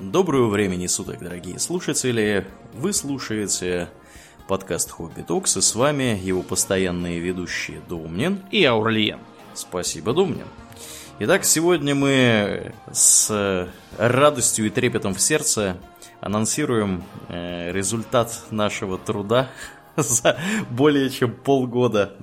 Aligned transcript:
Доброго 0.00 0.48
времени 0.48 0.86
суток, 0.86 1.18
дорогие 1.18 1.58
слушатели. 1.58 2.46
Вы 2.72 2.94
слушаете 2.94 3.90
подкаст 4.48 4.90
Хобби 4.90 5.20
Токс, 5.20 5.58
и 5.58 5.60
с 5.60 5.74
вами 5.74 6.18
его 6.22 6.42
постоянные 6.42 7.18
ведущие 7.18 7.82
Домнин 7.86 8.42
и 8.50 8.64
Аурлиен. 8.64 9.18
Спасибо, 9.52 10.14
Домнин. 10.14 10.46
Итак, 11.18 11.44
сегодня 11.44 11.94
мы 11.94 12.72
с 12.90 13.68
радостью 13.98 14.68
и 14.68 14.70
трепетом 14.70 15.12
в 15.12 15.20
сердце 15.20 15.76
анонсируем 16.22 17.04
э, 17.28 17.70
результат 17.70 18.44
нашего 18.50 18.96
труда 18.96 19.50
за 20.08 20.38
более 20.70 21.10
чем 21.10 21.32
полгода. 21.32 22.16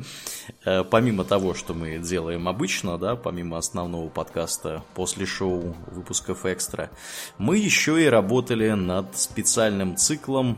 Э, 0.66 0.84
помимо 0.84 1.24
того, 1.24 1.54
что 1.54 1.74
мы 1.74 1.98
делаем 1.98 2.48
обычно, 2.48 2.98
да, 2.98 3.16
помимо 3.16 3.58
основного 3.58 4.10
подкаста 4.10 4.84
после 4.96 5.26
шоу 5.26 5.76
выпусков 5.88 6.46
экстра, 6.46 6.90
мы 7.38 7.58
еще 7.58 8.04
и 8.04 8.08
работали 8.08 8.72
над 8.72 9.18
специальным 9.18 9.96
циклом. 9.96 10.58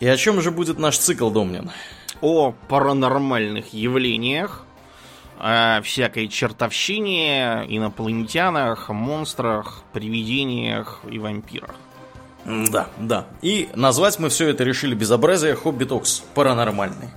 И 0.00 0.06
о 0.06 0.16
чем 0.16 0.40
же 0.40 0.50
будет 0.50 0.78
наш 0.78 0.98
цикл, 0.98 1.30
Домнин? 1.30 1.70
О 2.20 2.52
паранормальных 2.68 3.72
явлениях, 3.72 4.64
о 5.38 5.80
всякой 5.82 6.28
чертовщине, 6.28 7.64
инопланетянах, 7.68 8.88
монстрах, 8.88 9.82
привидениях 9.92 11.00
и 11.10 11.18
вампирах. 11.18 11.76
Да, 12.48 12.88
да. 12.98 13.26
И 13.42 13.68
назвать 13.74 14.18
мы 14.18 14.30
все 14.30 14.48
это 14.48 14.64
решили 14.64 14.94
безобразие 14.94 15.54
Hobby 15.54 15.84
Talks 15.84 16.22
паранормальный. 16.34 17.10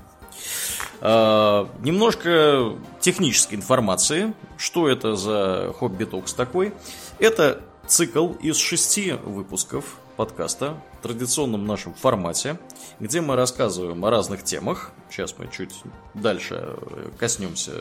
Э, 0.99 1.67
немножко 1.79 2.75
технической 2.99 3.57
информации. 3.57 4.33
Что 4.57 4.89
это 4.89 5.15
за 5.15 5.73
Hobby 5.79 6.03
Talks 6.03 6.33
такой? 6.33 6.73
Это 7.17 7.61
цикл 7.87 8.33
из 8.41 8.57
шести 8.57 9.13
выпусков 9.13 9.97
подкаста 10.17 10.75
в 10.99 11.03
традиционном 11.03 11.65
нашем 11.65 11.93
формате, 11.93 12.59
где 12.99 13.21
мы 13.21 13.37
рассказываем 13.37 14.03
о 14.03 14.09
разных 14.09 14.43
темах. 14.43 14.91
Сейчас 15.09 15.35
мы 15.37 15.47
чуть 15.47 15.73
дальше 16.13 16.75
коснемся 17.17 17.71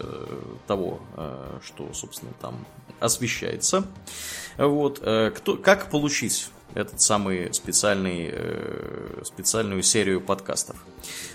того, 0.69 1.01
э, 1.17 1.59
что, 1.65 1.93
собственно, 1.95 2.33
там 2.41 2.65
освещается. 3.01 3.85
Вот. 4.57 5.01
Э, 5.03 5.33
кто, 5.35 5.57
как 5.57 5.91
получить 5.91 6.49
этот 6.75 7.01
самый 7.01 7.53
специальный, 7.53 8.31
э, 8.33 9.23
специальную 9.25 9.83
серию 9.83 10.21
подкастов. 10.21 10.77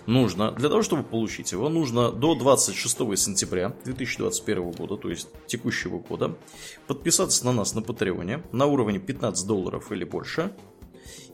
Нужно, 0.06 0.52
для 0.52 0.70
того, 0.70 0.82
чтобы 0.82 1.04
получить 1.04 1.52
его, 1.52 1.70
нужно 1.70 2.12
до 2.12 2.36
26 2.36 3.18
сентября 3.18 3.76
2021 3.84 4.72
года, 4.72 4.98
то 4.98 5.10
есть 5.10 5.28
текущего 5.48 6.00
года, 6.00 6.36
подписаться 6.88 7.46
на 7.46 7.52
нас 7.52 7.74
на 7.74 7.82
Патреоне 7.82 8.44
на 8.52 8.66
уровне 8.66 9.00
15 9.00 9.48
долларов 9.48 9.92
или 9.92 10.04
больше. 10.04 10.52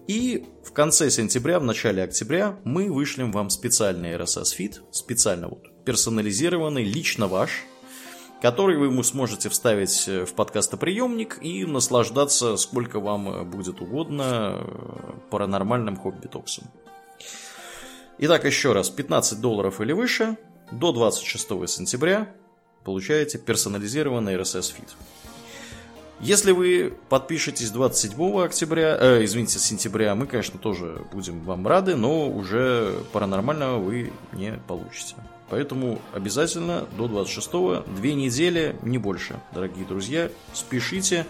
И 0.08 0.46
в 0.66 0.72
конце 0.74 1.10
сентября, 1.10 1.60
в 1.60 1.64
начале 1.64 2.04
октября 2.04 2.60
мы 2.64 2.92
вышлем 2.92 3.32
вам 3.32 3.50
специальный 3.50 4.14
RSS-фид, 4.14 4.82
специально 4.92 5.48
вот 5.48 5.64
персонализированный, 5.86 6.84
лично 6.84 7.28
ваш, 7.28 7.64
который 8.42 8.76
вы 8.76 8.88
ему 8.88 9.04
сможете 9.04 9.50
вставить 9.50 10.08
э, 10.08 10.26
в 10.26 10.34
подкастоприемник 10.34 11.38
и 11.42 11.66
наслаждаться 11.66 12.58
сколько 12.58 13.00
вам 13.00 13.30
э, 13.30 13.44
будет 13.44 13.82
угодно 13.82 14.58
э, 14.58 15.12
паранормальным 15.30 15.96
хобби-токсом. 15.96 16.66
Итак, 18.18 18.46
еще 18.46 18.74
раз, 18.74 18.90
15 18.90 19.40
долларов 19.40 19.80
или 19.80 19.94
выше 19.94 20.38
до 20.72 20.92
26 20.92 21.70
сентября 21.70 22.34
получаете 22.84 23.38
персонализированный 23.38 24.36
RSS-фид. 24.36 24.90
Если 26.20 26.52
вы 26.52 26.94
подпишетесь 27.10 27.72
27 27.72 28.44
октября, 28.44 28.98
э, 29.00 29.24
извините, 29.24 29.60
сентября, 29.60 30.16
мы, 30.16 30.26
конечно, 30.28 30.60
тоже 30.60 31.04
будем 31.12 31.42
вам 31.42 31.68
рады, 31.68 31.96
но 31.96 32.30
уже 32.30 32.94
паранормального 33.12 33.80
вы 33.80 34.12
не 34.34 34.54
получите. 34.68 35.16
Поэтому 35.52 36.00
обязательно 36.14 36.88
до 36.98 37.08
26-го, 37.08 37.84
две 37.94 38.14
недели, 38.14 38.78
не 38.84 38.98
больше, 38.98 39.42
дорогие 39.54 39.86
друзья. 39.86 40.30
Спешите, 40.54 41.28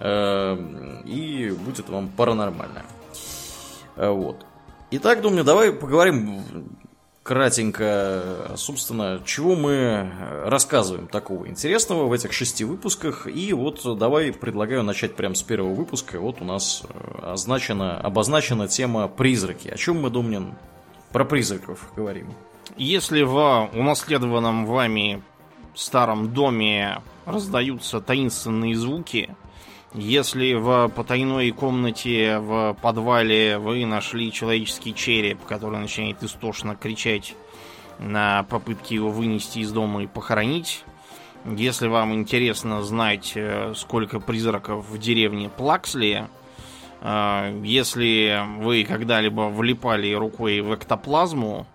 э, 0.00 1.02
и 1.04 1.50
будет 1.50 1.90
вам 1.90 2.08
паранормально. 2.08 2.82
Э, 3.96 4.08
вот. 4.08 4.46
Итак, 4.90 5.20
думаю, 5.20 5.44
давай 5.44 5.70
поговорим 5.70 6.42
кратенько, 7.22 8.52
собственно, 8.56 9.20
чего 9.26 9.54
мы 9.54 10.10
рассказываем 10.46 11.06
такого 11.06 11.46
интересного 11.46 12.06
в 12.06 12.12
этих 12.14 12.32
шести 12.32 12.64
выпусках. 12.64 13.26
И 13.26 13.52
вот 13.52 13.82
давай 13.98 14.32
предлагаю 14.32 14.82
начать 14.82 15.14
прямо 15.14 15.34
с 15.34 15.42
первого 15.42 15.74
выпуска. 15.74 16.18
Вот 16.18 16.40
у 16.40 16.44
нас 16.46 16.84
э, 16.88 17.32
означена, 17.32 18.00
обозначена 18.00 18.66
тема 18.66 19.08
призраки. 19.08 19.68
О 19.68 19.76
чем 19.76 20.00
мы, 20.00 20.08
Думнин, 20.08 20.54
про 21.12 21.26
призраков 21.26 21.92
говорим? 21.94 22.32
Если 22.76 23.22
в 23.22 23.70
унаследованном 23.74 24.64
вами 24.64 25.22
старом 25.74 26.32
доме 26.32 27.02
раздаются 27.26 28.00
таинственные 28.00 28.74
звуки, 28.74 29.36
если 29.94 30.54
в 30.54 30.88
потайной 30.88 31.50
комнате 31.50 32.38
в 32.38 32.74
подвале 32.80 33.58
вы 33.58 33.84
нашли 33.84 34.32
человеческий 34.32 34.94
череп, 34.94 35.44
который 35.44 35.80
начинает 35.80 36.22
истошно 36.22 36.74
кричать 36.74 37.34
на 37.98 38.44
попытки 38.44 38.94
его 38.94 39.10
вынести 39.10 39.58
из 39.58 39.70
дома 39.70 40.04
и 40.04 40.06
похоронить, 40.06 40.84
если 41.44 41.88
вам 41.88 42.14
интересно 42.14 42.82
знать, 42.82 43.32
э, 43.34 43.74
сколько 43.76 44.18
призраков 44.20 44.88
в 44.88 44.96
деревне 44.98 45.50
Плаксли, 45.50 46.28
э, 47.00 47.60
если 47.64 48.42
вы 48.60 48.84
когда-либо 48.84 49.42
влипали 49.42 50.14
рукой 50.14 50.60
в 50.60 50.74
эктоплазму, 50.74 51.66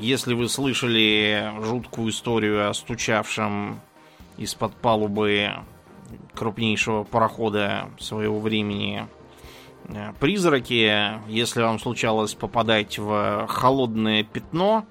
если 0.00 0.34
вы 0.34 0.48
слышали 0.48 1.52
жуткую 1.62 2.10
историю 2.10 2.68
о 2.68 2.74
стучавшем 2.74 3.80
из-под 4.36 4.74
палубы 4.74 5.50
крупнейшего 6.34 7.04
парохода 7.04 7.90
своего 7.98 8.40
времени 8.40 9.06
э, 9.84 10.12
призраки, 10.20 11.20
если 11.30 11.62
вам 11.62 11.78
случалось 11.78 12.34
попадать 12.34 12.98
в 12.98 13.46
холодное 13.48 14.24
пятно, 14.24 14.86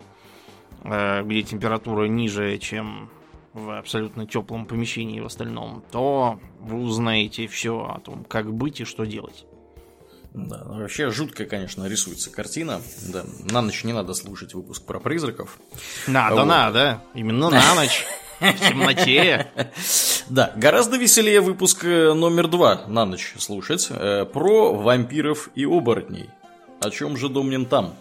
э, 0.83 1.23
где 1.23 1.43
температура 1.43 2.05
ниже, 2.05 2.57
чем 2.57 3.09
в 3.53 3.77
абсолютно 3.77 4.25
теплом 4.25 4.65
помещении 4.65 5.19
в 5.19 5.25
остальном, 5.25 5.83
то 5.91 6.39
вы 6.59 6.79
узнаете 6.79 7.47
все 7.47 7.79
о 7.83 7.99
том, 7.99 8.23
как 8.23 8.53
быть 8.53 8.81
и 8.81 8.85
что 8.85 9.05
делать. 9.05 9.45
Да, 10.33 10.63
ну, 10.65 10.79
вообще 10.79 11.11
жуткая, 11.11 11.45
конечно, 11.45 11.85
рисуется 11.87 12.29
картина. 12.31 12.81
Да, 13.07 13.25
на 13.51 13.61
ночь 13.61 13.83
не 13.83 13.91
надо 13.91 14.13
слушать 14.13 14.53
выпуск 14.53 14.83
про 14.83 14.99
призраков. 14.99 15.57
Надо, 16.07 16.35
вот. 16.35 16.45
надо. 16.45 17.01
Именно 17.13 17.49
на 17.49 17.75
ночь. 17.75 18.05
В 18.39 18.53
темноте. 18.69 19.51
Да, 20.29 20.53
гораздо 20.55 20.97
веселее 20.97 21.41
выпуск 21.41 21.83
э, 21.83 22.13
номер 22.13 22.47
два 22.47 22.83
на 22.87 23.05
ночь 23.05 23.33
слушать. 23.37 23.87
Э, 23.89 24.23
про 24.23 24.73
вампиров 24.73 25.49
и 25.55 25.65
оборотней. 25.65 26.29
О 26.79 26.89
чем 26.89 27.17
же 27.17 27.27
Домнин 27.27 27.65
там? 27.65 27.95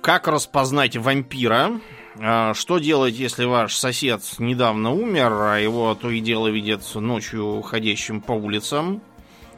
Как 0.00 0.28
распознать 0.28 0.96
вампира? 0.96 1.80
Э, 2.20 2.52
что 2.54 2.78
делать, 2.78 3.14
если 3.14 3.46
ваш 3.46 3.74
сосед 3.74 4.22
недавно 4.38 4.92
умер, 4.92 5.32
а 5.32 5.56
его 5.58 5.96
то 5.96 6.08
и 6.10 6.20
дело 6.20 6.46
видят 6.46 6.82
ночью 6.94 7.62
ходящим 7.62 8.20
по 8.20 8.32
улицам? 8.32 9.02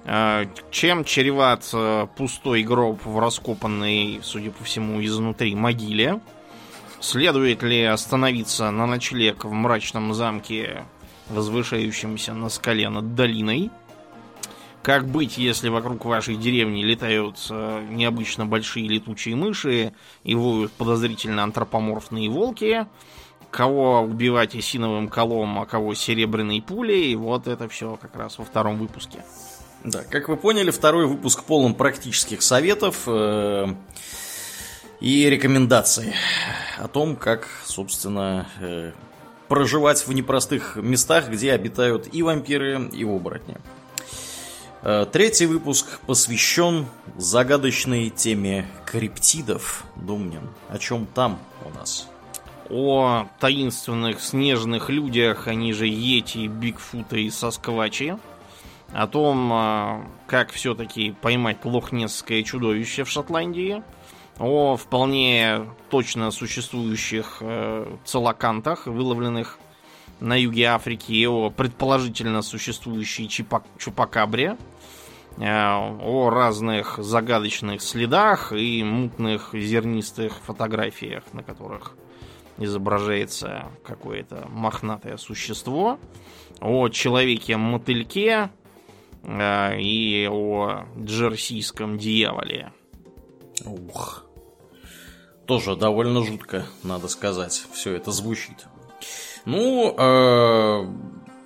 Э, 0.04 0.46
чем 0.70 1.04
чреват 1.04 1.70
пустой 2.16 2.62
гроб 2.62 3.04
в 3.04 3.18
раскопанной, 3.18 4.20
судя 4.22 4.50
по 4.50 4.64
всему, 4.64 5.02
изнутри 5.04 5.54
могиле? 5.54 6.20
Следует 7.00 7.62
ли 7.62 7.82
остановиться 7.82 8.70
на 8.70 8.86
ночлег 8.86 9.44
в 9.44 9.52
мрачном 9.52 10.14
замке, 10.14 10.84
возвышающемся 11.28 12.32
на 12.32 12.48
скале 12.48 12.88
над 12.88 13.14
долиной? 13.14 13.70
Как 14.84 15.06
быть, 15.06 15.38
если 15.38 15.70
вокруг 15.70 16.04
вашей 16.04 16.36
деревни 16.36 16.82
летают 16.82 17.36
э, 17.48 17.86
необычно 17.90 18.44
большие 18.44 18.86
летучие 18.86 19.34
мыши 19.34 19.94
и 20.24 20.34
воют 20.34 20.72
подозрительно 20.72 21.42
антропоморфные 21.42 22.28
волки? 22.28 22.86
Кого 23.50 24.00
убивать 24.00 24.54
осиновым 24.54 25.08
колом, 25.08 25.58
а 25.58 25.64
кого 25.64 25.94
серебряной 25.94 26.60
пулей? 26.60 27.14
Вот 27.14 27.46
это 27.46 27.66
все 27.68 27.96
как 27.96 28.14
раз 28.16 28.38
во 28.38 28.44
втором 28.44 28.76
выпуске. 28.76 29.24
Да, 29.84 30.02
как 30.02 30.28
вы 30.30 30.38
поняли, 30.38 30.70
второй 30.70 31.06
выпуск 31.06 31.44
полон 31.44 31.74
практических 31.74 32.40
советов 32.40 33.02
э, 33.06 33.66
и 34.98 35.28
рекомендаций 35.28 36.14
о 36.78 36.88
том, 36.88 37.16
как, 37.16 37.46
собственно, 37.66 38.48
э, 38.60 38.92
проживать 39.46 40.06
в 40.06 40.12
непростых 40.14 40.76
местах, 40.76 41.28
где 41.28 41.52
обитают 41.52 42.08
и 42.14 42.22
вампиры, 42.22 42.88
и 42.94 43.04
оборотни. 43.04 43.58
Э, 44.80 45.04
третий 45.12 45.44
выпуск 45.44 46.00
посвящен 46.06 46.86
загадочной 47.18 48.08
теме 48.08 48.66
криптидов. 48.86 49.84
Думнин, 49.96 50.48
о 50.70 50.78
чем 50.78 51.04
там 51.04 51.38
у 51.62 51.78
нас? 51.78 52.08
О 52.70 53.28
таинственных 53.38 54.22
снежных 54.22 54.88
людях, 54.88 55.46
они 55.46 55.74
же 55.74 55.86
Йети, 55.86 56.46
Бигфута 56.46 57.18
и 57.18 57.28
Сосквачи 57.28 58.14
о 58.94 59.08
том, 59.08 59.52
э, 59.52 60.04
как 60.28 60.52
все-таки 60.52 61.10
поймать 61.20 61.64
лохнесское 61.64 62.44
чудовище 62.44 63.02
в 63.02 63.10
Шотландии, 63.10 63.82
о 64.38 64.76
вполне 64.76 65.68
точно 65.90 66.30
существующих 66.30 67.38
э, 67.40 67.86
целокантах, 68.04 68.86
выловленных 68.86 69.58
на 70.20 70.40
юге 70.40 70.66
Африки, 70.66 71.26
о 71.26 71.50
предположительно 71.50 72.40
существующей 72.42 73.28
чупакабре, 73.28 74.56
э, 75.38 75.42
о 75.44 76.30
разных 76.30 76.98
загадочных 76.98 77.82
следах 77.82 78.52
и 78.52 78.84
мутных 78.84 79.50
зернистых 79.54 80.34
фотографиях, 80.34 81.24
на 81.32 81.42
которых 81.42 81.96
изображается 82.58 83.64
какое-то 83.84 84.46
мохнатое 84.48 85.16
существо, 85.16 85.98
о 86.60 86.88
человеке-мотыльке 86.88 88.50
и 89.26 90.28
о 90.30 90.86
джерсийском 90.98 91.98
дьяволе. 91.98 92.72
Ух. 93.64 94.24
Тоже 95.46 95.76
довольно 95.76 96.24
жутко, 96.24 96.66
надо 96.82 97.08
сказать, 97.08 97.66
все 97.72 97.94
это 97.94 98.12
звучит. 98.12 98.66
Ну, 99.44 99.94
э, 99.96 100.86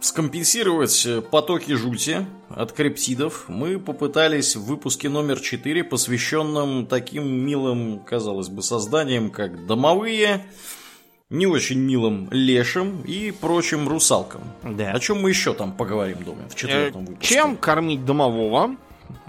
скомпенсировать 0.00 1.06
потоки 1.30 1.72
жути 1.74 2.26
от 2.48 2.72
криптидов 2.72 3.46
мы 3.48 3.78
попытались 3.80 4.54
в 4.54 4.64
выпуске 4.64 5.08
номер 5.08 5.40
4, 5.40 5.82
посвященном 5.84 6.86
таким 6.86 7.28
милым, 7.28 7.98
казалось 8.00 8.48
бы, 8.48 8.62
созданиям, 8.62 9.30
как 9.30 9.66
домовые, 9.66 10.46
не 11.30 11.46
очень 11.46 11.78
милым 11.78 12.28
лешим 12.30 13.02
и 13.02 13.30
прочим 13.32 13.86
русалкам. 13.88 14.40
Да. 14.62 14.92
О 14.92 14.98
чем 14.98 15.20
мы 15.20 15.28
еще 15.30 15.52
там 15.52 15.72
поговорим, 15.72 16.22
думаю, 16.24 16.48
в 16.48 16.54
четвертом 16.54 17.02
Э, 17.02 17.06
выпуске? 17.06 17.34
Чем 17.34 17.56
кормить 17.56 18.04
домового? 18.04 18.76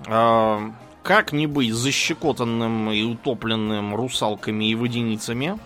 Э, 0.08 0.60
Как 1.04 1.34
не 1.34 1.46
быть 1.48 1.74
защекотанным 1.74 2.92
и 2.92 3.04
утопленным 3.04 3.96
русалками 3.96 4.70
и 4.70 4.76
водяницами? 4.76 5.60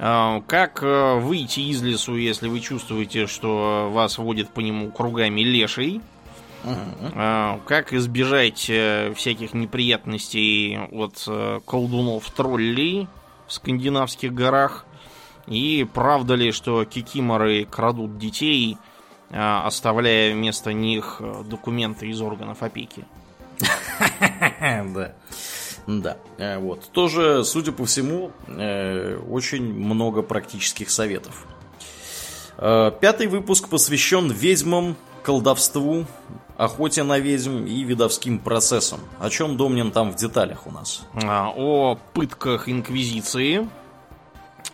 Э, 0.00 0.40
Как 0.48 0.82
э, 0.82 1.20
выйти 1.20 1.60
из 1.60 1.82
лесу, 1.84 2.16
если 2.16 2.48
вы 2.48 2.58
чувствуете, 2.58 3.28
что 3.28 3.88
вас 3.92 4.18
водит 4.18 4.48
по 4.50 4.58
нему 4.58 4.90
кругами 4.90 5.42
леший? 5.42 6.00
Э, 6.64 7.58
Как 7.64 7.92
избежать 7.92 8.66
э, 8.68 9.12
всяких 9.14 9.54
неприятностей 9.54 10.80
от 10.90 11.14
колдунов-троллей 11.64 13.06
в 13.46 13.52
скандинавских 13.52 14.34
горах? 14.34 14.84
И 15.46 15.86
правда 15.92 16.34
ли, 16.34 16.52
что 16.52 16.84
кикиморы 16.84 17.64
крадут 17.64 18.18
детей, 18.18 18.78
э, 19.30 19.38
оставляя 19.38 20.34
вместо 20.34 20.72
них 20.72 21.16
э, 21.20 21.44
документы 21.44 22.08
из 22.08 22.20
органов 22.20 22.62
опеки? 22.62 23.04
Да. 24.60 25.12
Да, 25.86 26.16
э, 26.38 26.58
вот. 26.58 26.90
Тоже, 26.90 27.44
судя 27.44 27.70
по 27.70 27.84
всему, 27.84 28.32
э, 28.48 29.18
очень 29.30 29.72
много 29.72 30.22
практических 30.22 30.90
советов. 30.90 31.46
Пятый 32.56 33.26
выпуск 33.26 33.68
посвящен 33.68 34.30
ведьмам, 34.30 34.96
колдовству, 35.22 36.06
охоте 36.56 37.02
на 37.02 37.18
ведьм 37.18 37.66
и 37.66 37.82
видовским 37.82 38.38
процессам. 38.38 39.00
О 39.18 39.28
чем 39.28 39.56
Домнин 39.56 39.90
там 39.90 40.12
в 40.12 40.16
деталях 40.16 40.66
у 40.66 40.70
нас? 40.70 41.02
А, 41.14 41.52
О 41.54 41.98
пытках 42.14 42.68
Инквизиции, 42.68 43.68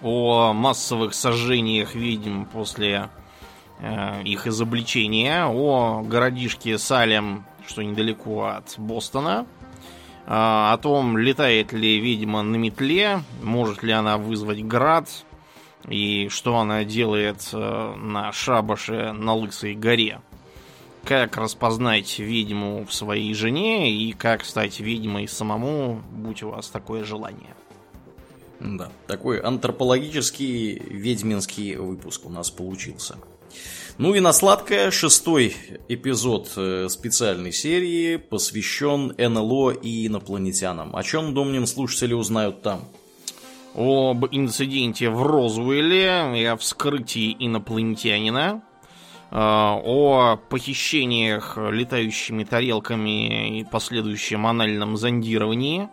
о 0.01 0.53
массовых 0.53 1.15
сожжениях 1.15 1.95
ведьм 1.95 2.45
после 2.45 3.11
э, 3.81 4.23
их 4.25 4.47
изобличения, 4.47 5.47
о 5.47 6.03
городишке 6.03 6.79
Салем, 6.79 7.45
что 7.67 7.83
недалеко 7.83 8.45
от 8.45 8.75
Бостона, 8.79 9.47
а, 10.27 10.73
о 10.73 10.79
том, 10.79 11.19
летает 11.19 11.73
ли 11.73 11.99
ведьма 11.99 12.43
на 12.43 12.57
метле, 12.57 13.23
может 13.43 13.83
ли 13.83 13.93
она 13.93 14.19
вызвать 14.19 14.65
град, 14.65 15.09
и 15.89 16.29
что 16.29 16.59
она 16.59 16.85
делает 16.85 17.49
э, 17.53 17.95
на 17.97 18.31
шабаше 18.33 19.13
на 19.13 19.35
Лысой 19.35 19.75
горе. 19.75 20.21
Как 21.05 21.37
распознать 21.37 22.21
ведьму 22.21 22.87
в 22.87 22.95
своей 22.95 23.35
жене 23.35 23.93
и 23.93 24.13
как 24.13 24.45
стать 24.45 24.79
ведьмой 24.79 25.27
самому, 25.27 26.01
будь 26.13 26.45
у 26.45 26.51
вас 26.51 26.69
такое 26.69 27.03
желание. 27.03 27.57
Да, 28.65 28.93
такой 29.09 29.41
антропологический 29.41 30.79
ведьминский 30.79 31.75
выпуск 31.77 32.27
у 32.27 32.29
нас 32.29 32.51
получился. 32.51 33.17
Ну 33.99 34.15
и 34.15 34.21
на 34.21 34.33
сладкое 34.33 34.91
шестой 34.91 35.57
эпизод 35.89 36.53
э, 36.57 36.89
специальной 36.89 37.53
серии 37.53 38.17
посвящен 38.17 39.15
НЛО 39.19 39.73
и 39.73 40.07
инопланетянам. 40.07 40.95
О 40.95 41.03
чем, 41.03 41.35
Домнин, 41.35 41.67
слушатели 41.67 42.15
узнают 42.15 42.63
там? 42.63 42.85
Об 43.75 44.27
инциденте 44.31 45.11
в 45.11 45.23
Розуэле 45.23 46.41
и 46.41 46.45
о 46.45 46.57
вскрытии 46.57 47.37
инопланетянина, 47.39 48.63
э, 49.31 49.35
о 49.35 50.39
похищениях 50.49 51.59
летающими 51.59 52.45
тарелками 52.45 53.59
и 53.59 53.65
последующем 53.65 54.47
анальном 54.47 54.97
зондировании, 54.97 55.89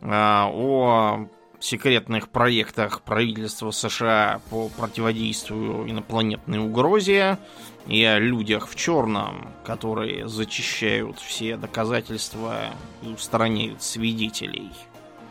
э, 0.00 0.08
о 0.08 1.28
секретных 1.60 2.28
проектах 2.28 3.02
правительства 3.02 3.70
США 3.70 4.40
по 4.50 4.68
противодействию 4.68 5.88
инопланетной 5.90 6.58
угрозе 6.58 7.38
и 7.86 8.02
о 8.04 8.18
людях 8.18 8.68
в 8.68 8.76
черном, 8.76 9.48
которые 9.64 10.28
зачищают 10.28 11.18
все 11.18 11.56
доказательства 11.56 12.70
и 13.02 13.08
устраняют 13.08 13.82
свидетелей. 13.82 14.70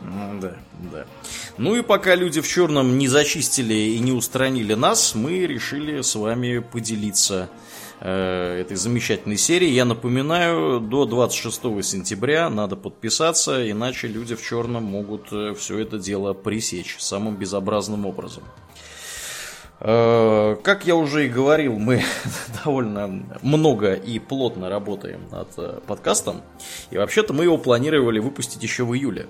М, 0.02 0.40
Да, 0.40 0.56
да. 0.92 1.04
Ну 1.58 1.76
и 1.76 1.82
пока 1.82 2.14
люди 2.14 2.40
в 2.40 2.48
черном 2.48 2.96
не 2.96 3.06
зачистили 3.08 3.74
и 3.74 3.98
не 3.98 4.12
устранили 4.12 4.74
нас, 4.74 5.14
мы 5.14 5.40
решили 5.46 6.00
с 6.00 6.14
вами 6.14 6.58
поделиться 6.58 7.50
этой 8.00 8.76
замечательной 8.76 9.36
серией. 9.36 9.74
Я 9.74 9.84
напоминаю, 9.84 10.80
до 10.80 11.04
26 11.04 11.84
сентября 11.84 12.48
надо 12.48 12.76
подписаться, 12.76 13.70
иначе 13.70 14.08
люди 14.08 14.34
в 14.34 14.42
черном 14.42 14.84
могут 14.84 15.26
все 15.58 15.78
это 15.78 15.98
дело 15.98 16.32
пресечь 16.32 16.96
самым 16.98 17.36
безобразным 17.36 18.06
образом. 18.06 18.42
Э, 19.80 20.56
Как 20.62 20.86
я 20.86 20.94
уже 20.94 21.26
и 21.26 21.28
говорил, 21.28 21.78
мы 21.78 22.02
довольно 22.64 23.24
много 23.42 23.94
и 23.94 24.18
плотно 24.18 24.68
работаем 24.68 25.20
над 25.30 25.48
э, 25.56 25.80
подкастом. 25.86 26.42
И 26.90 26.98
вообще-то 26.98 27.32
мы 27.32 27.44
его 27.44 27.56
планировали 27.56 28.18
выпустить 28.18 28.62
еще 28.62 28.84
в 28.84 28.94
июле. 28.94 29.26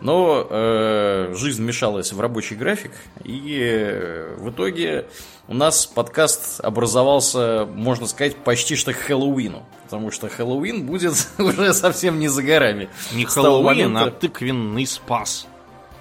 Но 0.00 0.46
э, 0.48 1.34
жизнь 1.36 1.62
вмешалась 1.62 2.12
в 2.12 2.20
рабочий 2.20 2.54
график, 2.54 2.92
и 3.24 3.58
э, 3.60 4.34
в 4.38 4.50
итоге 4.50 5.06
у 5.48 5.54
нас 5.54 5.86
подкаст 5.86 6.60
образовался, 6.60 7.66
можно 7.66 8.06
сказать, 8.06 8.36
почти 8.36 8.76
что 8.76 8.92
к 8.92 8.96
Хэллоуину. 8.96 9.64
Потому 9.84 10.10
что 10.10 10.28
Хэллоуин 10.28 10.86
будет 10.86 11.14
уже 11.38 11.72
совсем 11.74 12.18
не 12.18 12.28
за 12.28 12.42
горами. 12.42 12.88
Не 13.12 13.24
Хэллоуин, 13.24 13.92
момента- 13.92 14.04
а 14.04 14.10
тыквенный 14.10 14.86
спас. 14.86 15.46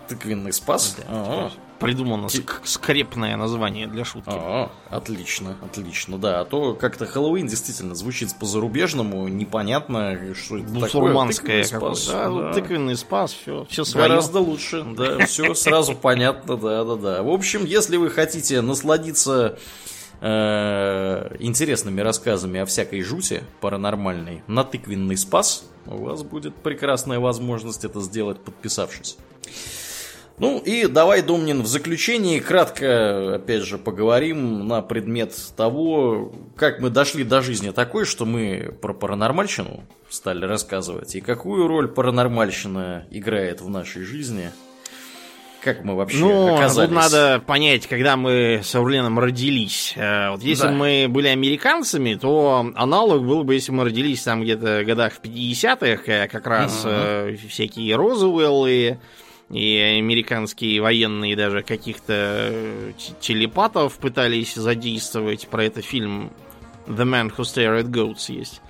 Тыквенный 0.08 0.53
спас? 0.53 0.98
А, 1.08 1.51
Придумано 1.79 2.25
ск- 2.25 2.62
скрепное 2.63 3.38
название 3.38 3.88
для 3.88 4.03
шутки. 4.03 4.31
А, 4.34 4.72
отлично, 4.89 5.57
отлично, 5.63 6.17
да. 6.17 6.41
А 6.41 6.46
то 6.46 6.74
как-то 6.74 7.05
Хэллоуин 7.05 7.48
действительно 7.48 7.93
звучит 7.93 8.34
по-зарубежному, 8.39 9.27
непонятно, 9.27 10.17
что 10.34 10.57
это 10.57 10.67
Бусурманское 10.67 11.63
такое. 11.63 11.93
Тыквенный 11.93 12.41
да. 12.41 12.53
Тыквенный 12.53 12.96
спас, 12.96 13.34
все, 13.34 13.65
все 13.69 13.84
свое. 13.84 14.07
Гораздо 14.07 14.39
лучше, 14.39 14.84
да, 14.84 15.25
все 15.27 15.53
сразу 15.53 15.93
понятно, 15.96 16.57
да, 16.57 16.84
да, 16.84 16.96
да. 16.96 17.24
В 17.24 17.29
общем, 17.29 17.63
если 17.65 17.98
вы 17.98 18.10
хотите 18.10 18.62
насладиться 18.62 19.60
э, 20.22 21.36
интересными 21.39 22.01
рассказами 22.01 22.60
о 22.60 22.65
всякой 22.65 23.01
жути 23.03 23.43
паранормальной 23.62 24.43
на 24.48 24.63
тыквенный 24.63 25.17
спас, 25.17 25.63
у 25.86 25.98
вас 25.98 26.24
будет 26.24 26.55
прекрасная 26.55 27.19
возможность 27.19 27.86
это 27.86 28.01
сделать, 28.01 28.39
подписавшись. 28.39 29.17
Ну 30.39 30.60
и 30.60 30.86
давай, 30.86 31.24
Домнин, 31.24 31.63
в 31.63 31.67
заключении 31.67 32.39
кратко, 32.39 33.36
опять 33.36 33.63
же, 33.63 33.79
поговорим 33.79 34.67
на 34.67 34.84
предмет 34.84 35.34
того, 35.56 36.32
как 36.56 36.79
мы 36.79 36.91
дошли 36.91 37.24
до 37.24 37.41
жизни 37.41 37.72
такой, 37.72 38.06
что 38.06 38.25
мы 38.25 38.72
про 38.79 38.94
паранормальщину 38.94 39.84
стали 40.10 40.46
рассказывать, 40.46 41.15
и 41.15 41.22
какую 41.22 41.67
роль 41.67 41.88
паранормальщина 41.88 43.08
играет 43.10 43.62
в 43.62 43.70
нашей 43.70 44.03
жизни. 44.03 44.51
Как 45.63 45.84
мы 45.84 45.96
вообще 45.96 46.20
Ну, 46.20 46.56
оказались? 46.56 46.89
тут 46.89 46.96
надо 46.96 47.44
понять, 47.46 47.88
когда 47.88 48.15
мы 48.15 48.62
с 48.63 48.74
Аурлином 48.75 49.17
родились. 49.17 49.94
Э, 49.98 50.29
Вот 50.29 50.44
если 50.44 50.67
Да. 50.67 50.72
мы 50.72 51.08
были 51.10 51.29
американцами, 51.29 52.13
то 52.13 52.72
аналог 52.75 53.25
был 53.25 53.44
бы, 53.44 53.56
если 53.56 53.72
мы 53.72 53.86
родились 53.86 54.22
там 54.22 54.44
где-то 54.44 54.82
в 54.84 54.86
годах 54.86 55.13
в 55.13 55.20
50-х, 55.20 56.03
э, 56.06 56.27
как 56.27 56.46
раз 56.46 56.84
э, 56.86 57.36
всякие 57.50 57.96
Розуэллы 57.96 58.72
и 58.72 58.96
американские 59.50 60.82
военные 60.82 61.36
даже 61.36 61.63
каких-то 61.63 62.13
э, 62.51 62.92
телепатов 63.22 63.98
пытались 63.98 64.56
задействовать. 64.56 65.48
Про 65.48 65.66
это 65.66 65.82
фильм 65.82 66.32
The 66.88 67.06
Man 67.06 67.34
Who 67.36 67.44
Stared 67.44 67.84
at 67.84 67.89
Goats 67.89 68.32
есть. 68.32 68.62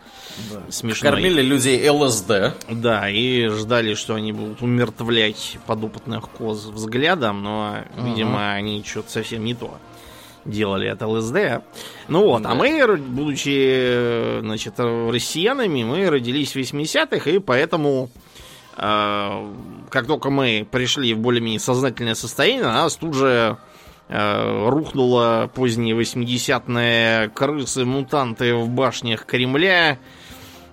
Да. 0.52 0.62
Смешной. 0.70 1.12
Кормили 1.12 1.42
людей 1.42 1.90
ЛСД. 1.90 2.56
Да, 2.70 3.10
и 3.10 3.48
ждали, 3.48 3.96
что 3.96 4.16
они 4.16 4.32
будут 4.32 4.62
умертвлять 4.62 5.58
подопытных 5.66 6.30
коз 6.30 6.66
взглядом, 6.66 7.42
но, 7.42 7.84
угу. 7.98 8.08
видимо, 8.08 8.54
они 8.54 8.84
что-то 8.86 9.12
совсем 9.12 9.44
не 9.44 9.56
то 9.56 9.80
делали 10.46 10.88
от 10.88 11.02
ЛСД. 11.02 11.64
Ну 12.08 12.24
вот, 12.24 12.42
а 12.42 12.44
да. 12.44 12.52
а 12.52 12.56
мы, 12.56 12.98
будучи, 12.98 14.40
значит, 14.42 14.80
россиянами, 14.80 15.84
мы 15.84 16.10
родились 16.10 16.54
в 16.54 16.56
80-х, 16.56 17.30
и 17.30 17.40
поэтому 17.40 18.10
э, 18.16 18.27
как 18.78 20.06
только 20.06 20.30
мы 20.30 20.68
пришли 20.70 21.14
в 21.16 21.18
более-менее 21.18 21.60
сознательное 21.60 22.14
состояние, 22.14 22.66
нас 22.66 22.96
тут 22.96 23.16
же 23.16 23.58
э, 24.08 24.70
рухнула 24.70 25.50
поздние 25.54 25.96
80-е 25.96 27.30
крысы-мутанты 27.30 28.54
в 28.54 28.70
башнях 28.70 29.26
Кремля, 29.26 29.98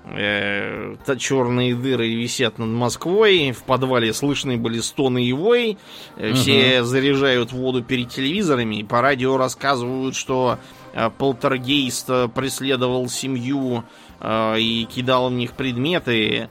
э, 0.04 0.96
черные 1.18 1.74
дыры 1.74 2.14
висят 2.14 2.58
над 2.58 2.68
Москвой, 2.68 3.52
в 3.52 3.62
подвале 3.64 4.12
слышны 4.12 4.58
были 4.58 4.80
стоны 4.80 5.24
и 5.24 5.32
вой, 5.32 5.78
э, 6.16 6.30
угу. 6.30 6.36
все 6.36 6.84
заряжают 6.84 7.52
воду 7.52 7.82
перед 7.82 8.10
телевизорами, 8.10 8.82
по 8.82 9.00
радио 9.00 9.38
рассказывают, 9.38 10.14
что 10.14 10.58
э, 10.92 11.08
полтергейст 11.16 12.06
преследовал 12.34 13.08
семью 13.08 13.84
э, 14.20 14.58
и 14.58 14.84
кидал 14.84 15.30
в 15.30 15.32
них 15.32 15.52
предметы, 15.52 16.34
э, 16.36 16.48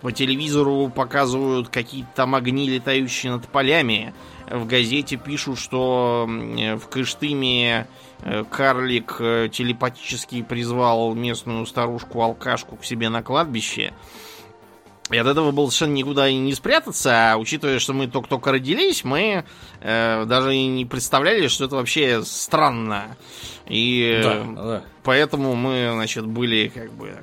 по 0.00 0.12
телевизору 0.12 0.90
показывают 0.94 1.68
какие-то 1.68 2.10
там 2.14 2.34
огни, 2.34 2.68
летающие 2.68 3.32
над 3.32 3.46
полями, 3.48 4.14
в 4.50 4.66
газете 4.66 5.16
пишут, 5.16 5.58
что 5.58 6.26
в 6.28 6.88
Кыштыме 6.88 7.86
Э, 8.22 8.44
карлик 8.44 9.16
э, 9.18 9.48
телепатически 9.50 10.42
призвал 10.42 11.14
местную 11.14 11.64
старушку-алкашку 11.64 12.76
к 12.76 12.84
себе 12.84 13.08
на 13.08 13.22
кладбище. 13.22 13.94
И 15.10 15.16
от 15.16 15.26
этого 15.26 15.50
было 15.50 15.66
совершенно 15.70 15.94
никуда 15.94 16.28
и 16.28 16.36
не 16.36 16.54
спрятаться, 16.54 17.32
а 17.32 17.36
учитывая, 17.36 17.78
что 17.78 17.94
мы 17.94 18.06
только-только 18.06 18.52
родились, 18.52 19.04
мы 19.04 19.44
э, 19.80 20.24
даже 20.26 20.54
и 20.54 20.66
не 20.66 20.84
представляли, 20.84 21.48
что 21.48 21.64
это 21.64 21.76
вообще 21.76 22.22
странно. 22.22 23.16
И 23.66 24.20
да, 24.22 24.44
да. 24.44 24.82
поэтому 25.02 25.56
мы, 25.56 25.90
значит, 25.94 26.26
были 26.26 26.68
как 26.68 26.92
бы 26.92 27.16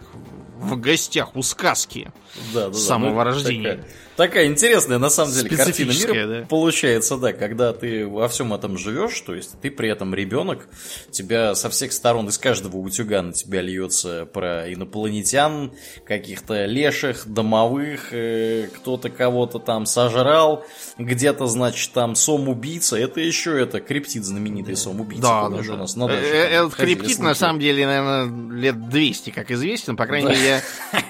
в 0.60 0.76
гостях 0.76 1.36
у 1.36 1.44
сказки 1.44 2.12
да, 2.54 2.70
да, 2.70 2.74
с 2.74 2.86
самого 2.86 3.24
да, 3.24 3.24
рождения. 3.24 3.72
Такая 3.72 3.88
Такая 4.18 4.48
интересная, 4.48 4.98
на 4.98 5.12
самом 5.12 5.32
деле, 5.32 5.56
картина 5.56 5.92
мира 5.92 6.28
да? 6.28 6.46
получается, 6.48 7.18
да, 7.18 7.34
когда 7.34 7.72
ты 7.72 8.08
во 8.08 8.28
всем 8.28 8.52
этом 8.52 8.76
живешь, 8.76 9.22
то 9.22 9.36
есть 9.36 9.52
ты 9.62 9.70
при 9.70 9.90
этом 9.90 10.16
ребенок, 10.16 10.68
тебя 11.12 11.54
со 11.54 11.70
всех 11.70 11.92
сторон, 11.94 12.28
из 12.28 12.40
каждого 12.40 12.78
утюга 12.78 13.22
на 13.22 13.32
тебя 13.32 13.62
льется 13.62 14.26
про 14.26 14.74
инопланетян, 14.74 15.72
каких-то 16.04 16.66
леших, 16.66 17.28
домовых, 17.28 18.12
э, 18.12 18.70
кто-то 18.78 19.12
кого-то 19.12 19.60
там 19.60 19.86
сожрал, 19.86 20.66
где-то, 20.98 21.46
значит, 21.46 21.94
там 21.94 22.16
сом-убийца, 22.16 22.98
это 22.98 23.22
еще 23.22 23.62
это 23.62 23.82
криптид 23.82 24.26
знаменитый 24.26 24.76
сом-убийца. 24.76 25.22
Да, 25.22 25.50
да, 25.50 25.62
да. 25.62 25.74
У 25.74 25.78
нас 25.78 25.96
на 25.96 26.08
даче, 26.08 26.26
э, 26.26 26.50
Этот 26.56 26.74
криптид, 26.74 27.20
на 27.20 27.36
самом 27.36 27.60
деле, 27.60 27.86
наверное, 27.86 28.58
лет 28.58 28.90
200 28.90 29.30
как 29.30 29.52
известен, 29.52 29.96
по 29.96 30.08
крайней 30.08 30.30
мере, 30.30 30.42
я 30.42 30.62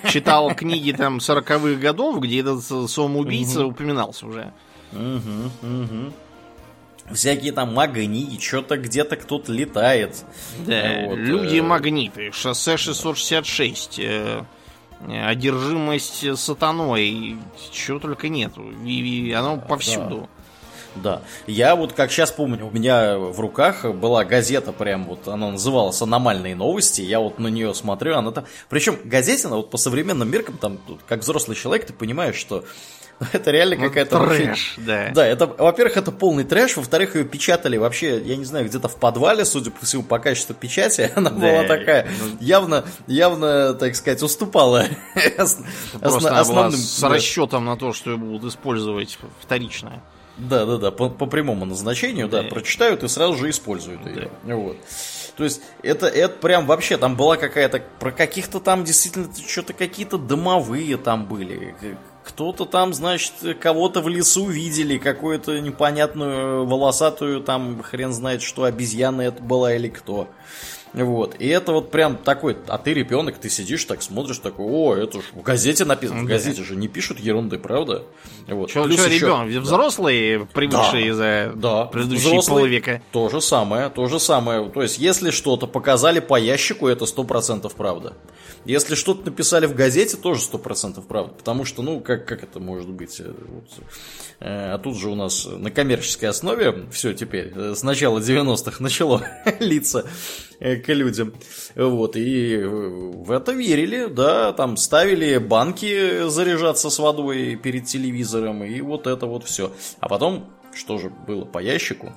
читал 0.09 0.53
книги 0.53 0.91
там 0.91 1.16
40-х 1.17 1.75
годов, 1.79 2.19
где 2.19 2.41
этот 2.41 2.63
самоубийца 2.89 3.61
угу. 3.61 3.71
упоминался 3.71 4.27
уже. 4.27 4.53
Угу, 4.93 5.67
угу. 5.67 6.13
Всякие 7.13 7.53
там 7.53 7.73
магнии, 7.73 8.37
что-то 8.39 8.77
где-то 8.77 9.15
кто-то 9.15 9.51
летает. 9.51 10.25
Да, 10.65 11.05
вот. 11.05 11.17
люди-магниты, 11.17 12.31
шоссе 12.33 12.75
666, 12.75 13.99
э, 13.99 14.43
одержимость 15.07 16.37
сатаной, 16.37 17.37
чего 17.71 17.99
только 17.99 18.27
нету. 18.27 18.63
И, 18.83 19.27
и 19.29 19.31
оно 19.31 19.57
повсюду. 19.57 20.21
Да. 20.21 20.36
Да. 21.01 21.21
Я 21.45 21.75
вот 21.75 21.93
как 21.93 22.11
сейчас 22.11 22.31
помню, 22.31 22.67
у 22.67 22.71
меня 22.71 23.17
в 23.17 23.39
руках 23.39 23.85
была 23.85 24.23
газета, 24.25 24.71
прям 24.71 25.05
вот 25.05 25.27
она 25.27 25.51
называлась 25.51 26.01
«Аномальные 26.01 26.55
новости». 26.55 27.01
Я 27.01 27.19
вот 27.19 27.39
на 27.39 27.47
нее 27.47 27.73
смотрю, 27.73 28.15
она 28.15 28.31
там... 28.31 28.45
Причем 28.69 28.97
газетина 29.03 29.57
вот 29.57 29.69
по 29.69 29.77
современным 29.77 30.29
меркам, 30.29 30.57
там, 30.57 30.79
как 31.07 31.21
взрослый 31.21 31.55
человек, 31.55 31.85
ты 31.85 31.93
понимаешь, 31.93 32.35
что 32.35 32.63
это 33.33 33.51
реально 33.51 33.75
ну, 33.75 33.83
какая-то... 33.87 34.19
Трэш, 34.19 34.75
да. 34.77 35.11
Да, 35.13 35.25
это, 35.25 35.47
во-первых, 35.47 35.97
это 35.97 36.11
полный 36.11 36.43
трэш, 36.43 36.77
во-вторых, 36.77 37.15
ее 37.15 37.25
печатали 37.25 37.77
вообще, 37.77 38.19
я 38.19 38.35
не 38.35 38.45
знаю, 38.45 38.65
где-то 38.67 38.87
в 38.87 38.95
подвале, 38.97 39.45
судя 39.45 39.71
по 39.71 39.85
всему, 39.85 40.03
по 40.03 40.19
качеству 40.19 40.53
печати, 40.53 41.11
она 41.15 41.31
да, 41.31 41.35
была 41.35 41.63
такая, 41.63 42.07
ну... 42.19 42.37
явно, 42.39 42.85
явно, 43.07 43.73
так 43.73 43.95
сказать, 43.95 44.21
уступала 44.21 44.85
Просто 45.99 46.39
основным... 46.39 46.79
с 46.79 47.01
расчетом 47.03 47.65
на 47.65 47.75
то, 47.75 47.93
что 47.93 48.11
ее 48.11 48.17
будут 48.17 48.51
использовать 48.51 49.17
вторично. 49.41 50.01
Да, 50.37 50.65
да, 50.65 50.77
да, 50.77 50.91
по, 50.91 51.09
по 51.09 51.25
прямому 51.25 51.65
назначению, 51.65 52.27
да. 52.27 52.43
да, 52.43 52.49
прочитают 52.49 53.03
и 53.03 53.07
сразу 53.07 53.35
же 53.35 53.49
используют 53.49 54.05
ее. 54.05 54.29
Да. 54.43 54.55
Вот. 54.55 54.77
То 55.35 55.43
есть 55.43 55.61
это, 55.83 56.07
это 56.07 56.35
прям 56.35 56.65
вообще, 56.65 56.97
там 56.97 57.15
была 57.15 57.37
какая-то, 57.37 57.83
про 57.99 58.11
каких-то 58.11 58.59
там 58.59 58.83
действительно 58.83 59.29
что-то 59.47 59.73
какие-то 59.73 60.17
домовые 60.17 60.97
там 60.97 61.25
были. 61.25 61.75
Кто-то 62.23 62.65
там, 62.65 62.93
значит, 62.93 63.33
кого-то 63.61 64.01
в 64.01 64.09
лесу 64.09 64.47
видели, 64.47 64.97
какую-то 64.97 65.59
непонятную 65.59 66.65
волосатую 66.65 67.41
там, 67.41 67.81
хрен 67.83 68.11
знает 68.13 68.41
что, 68.41 68.63
обезьяна 68.63 69.21
это 69.21 69.41
была 69.41 69.73
или 69.75 69.87
кто. 69.89 70.27
Вот. 70.93 71.35
И 71.39 71.47
это 71.47 71.71
вот 71.71 71.91
прям 71.91 72.17
такой, 72.17 72.57
а 72.67 72.77
ты 72.77 72.93
ребенок, 72.93 73.37
ты 73.37 73.49
сидишь 73.49 73.85
так, 73.85 74.01
смотришь, 74.01 74.39
такой, 74.39 74.65
о, 74.65 74.95
это 74.95 75.19
ж 75.19 75.23
в 75.33 75.41
газете 75.41 75.85
написано. 75.85 76.23
В 76.23 76.25
газете 76.25 76.63
же 76.63 76.75
не 76.75 76.87
пишут 76.87 77.19
ерунды, 77.19 77.59
правда? 77.59 78.03
Вот. 78.47 78.69
Че, 78.69 78.83
Плюс 78.83 79.05
еще... 79.05 79.19
ребенок? 79.19 79.53
Да. 79.53 79.59
Взрослые, 79.61 80.45
привыкшие 80.53 81.09
да, 81.09 81.15
за 81.15 81.51
да. 81.55 81.85
предыдущие 81.85 82.29
Взрослые 82.29 82.63
полвека. 82.63 83.01
То 83.11 83.29
же 83.29 83.41
самое, 83.41 83.89
то 83.89 84.07
же 84.07 84.19
самое. 84.19 84.69
То 84.69 84.81
есть, 84.81 84.97
если 84.97 85.31
что-то 85.31 85.67
показали 85.67 86.19
по 86.19 86.39
ящику, 86.39 86.87
это 86.87 87.05
сто 87.05 87.23
процентов 87.23 87.75
правда. 87.75 88.13
Если 88.65 88.95
что-то 88.95 89.25
написали 89.25 89.65
в 89.65 89.75
газете, 89.75 90.17
тоже 90.17 90.41
сто 90.41 90.57
процентов 90.57 91.07
правда. 91.07 91.33
Потому 91.33 91.63
что, 91.63 91.81
ну, 91.81 92.01
как, 92.01 92.25
как 92.25 92.43
это 92.43 92.59
может 92.59 92.89
быть? 92.89 93.19
Э, 93.19 93.33
вот, 93.47 93.69
э, 94.39 94.73
а 94.73 94.77
тут 94.77 94.97
же 94.97 95.09
у 95.09 95.15
нас 95.15 95.47
на 95.49 95.71
коммерческой 95.71 96.25
основе 96.25 96.85
все 96.91 97.13
теперь 97.13 97.53
э, 97.55 97.75
с 97.75 97.83
начала 97.83 98.19
90-х 98.19 98.83
начало 98.83 99.23
литься 99.59 100.05
к 100.59 100.87
людям. 100.87 101.33
Вот, 101.75 102.15
и 102.15 102.57
в 102.63 103.31
это 103.31 103.51
верили, 103.51 104.05
да, 104.05 104.53
там 104.53 104.77
ставили 104.77 105.37
банки 105.37 106.27
заряжаться 106.27 106.89
с 106.89 106.99
водой 106.99 107.55
перед 107.55 107.85
телевизором, 107.85 108.63
и 108.63 108.81
вот 108.81 109.07
это 109.07 109.25
вот 109.25 109.43
все. 109.43 109.71
А 109.99 110.09
потом, 110.09 110.51
что 110.73 110.97
же 110.97 111.09
было 111.09 111.45
по 111.45 111.59
ящику? 111.59 112.13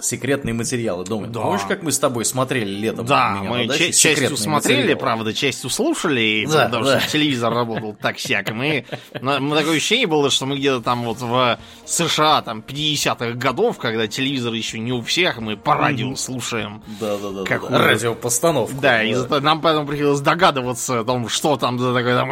Секретные 0.00 0.54
материалы 0.54 1.04
дома. 1.04 1.26
Да. 1.28 1.40
Помнишь, 1.40 1.62
как 1.66 1.82
мы 1.82 1.92
с 1.92 1.98
тобой 1.98 2.24
смотрели 2.24 2.70
летом? 2.70 3.06
Да, 3.06 3.38
мы 3.42 3.68
ч- 3.68 3.92
частью 3.92 4.36
смотрели, 4.36 4.78
материалы. 4.78 5.00
правда, 5.00 5.34
частью 5.34 5.70
слушали, 5.70 6.46
да, 6.50 6.66
потому 6.66 6.84
да. 6.84 7.00
что 7.00 7.12
телевизор 7.12 7.52
работал 7.52 7.96
так 8.00 8.16
всяко. 8.16 8.54
Мы, 8.54 8.84
мы 9.20 9.56
такое 9.56 9.76
ощущение 9.76 10.06
было, 10.06 10.30
что 10.30 10.46
мы 10.46 10.56
где-то 10.56 10.80
там 10.80 11.04
вот 11.04 11.20
в 11.20 11.58
США, 11.84 12.42
там, 12.42 12.62
50-х 12.66 13.32
годов, 13.32 13.78
когда 13.78 14.06
телевизор 14.06 14.52
еще 14.52 14.78
не 14.78 14.92
у 14.92 15.02
всех, 15.02 15.38
мы 15.38 15.56
по 15.56 15.74
радио 15.74 16.14
слушаем. 16.16 16.82
Да, 17.00 17.16
да, 17.18 17.30
да. 17.30 17.44
Как 17.44 17.62
да, 17.62 17.68
да. 17.68 17.78
Радиопостановку. 17.78 18.74
Да, 18.74 18.80
да. 18.80 19.02
и 19.02 19.14
зато 19.14 19.40
нам 19.40 19.60
поэтому 19.60 19.86
приходилось 19.86 20.20
догадываться 20.20 21.00
о 21.00 21.04
том, 21.04 21.28
что 21.28 21.56
там 21.56 21.78
за 21.78 21.94
такое 21.94 22.16
там, 22.16 22.30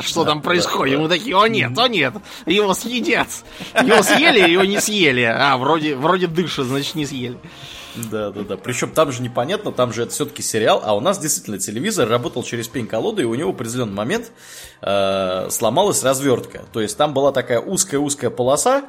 что 0.00 0.24
там 0.24 0.40
происходит. 0.40 0.98
Мы 0.98 1.08
такие, 1.08 1.36
о 1.36 1.46
нет, 1.46 1.76
о 1.78 1.88
нет, 1.88 2.14
его 2.46 2.72
съедят. 2.74 3.28
Его 3.74 4.02
съели, 4.02 4.50
его 4.50 4.64
не 4.64 4.80
съели. 4.80 5.22
А, 5.22 5.56
вроде, 5.56 5.96
вроде 5.96 6.26
дышит, 6.26 6.66
значит 6.66 6.94
не 6.94 7.06
съели. 7.06 7.38
Да, 7.94 8.30
да, 8.30 8.42
да. 8.42 8.56
Причем 8.56 8.90
там 8.90 9.12
же 9.12 9.22
непонятно, 9.22 9.70
там 9.70 9.92
же 9.92 10.04
это 10.04 10.12
все-таки 10.12 10.42
сериал, 10.42 10.80
а 10.82 10.96
у 10.96 11.00
нас 11.00 11.18
действительно 11.18 11.58
телевизор 11.58 12.08
работал 12.08 12.42
через 12.42 12.68
пень-колоду, 12.68 13.20
и 13.20 13.24
у 13.24 13.34
него 13.34 13.52
в 13.52 13.54
определенный 13.54 13.92
момент 13.92 14.32
э, 14.80 15.48
сломалась 15.50 16.02
развертка. 16.02 16.64
То 16.72 16.80
есть 16.80 16.96
там 16.96 17.12
была 17.12 17.32
такая 17.32 17.60
узкая-узкая 17.60 18.30
полоса, 18.30 18.84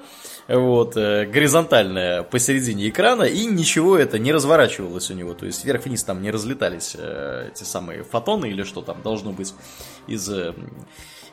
вот, 0.47 0.97
э, 0.97 1.25
горизонтальная 1.25 2.23
посередине 2.23 2.89
экрана, 2.89 3.23
и 3.23 3.45
ничего 3.45 3.97
это 3.97 4.19
не 4.19 4.31
разворачивалось 4.31 5.09
у 5.09 5.13
него. 5.13 5.33
То 5.33 5.45
есть 5.45 5.63
вверх-вниз 5.63 6.03
там 6.03 6.21
не 6.21 6.31
разлетались 6.31 6.95
э, 6.97 7.50
эти 7.53 7.63
самые 7.63 8.03
фотоны 8.03 8.50
или 8.50 8.63
что 8.63 8.81
там 8.81 9.01
должно 9.01 9.31
быть 9.31 9.53
из... 10.07 10.29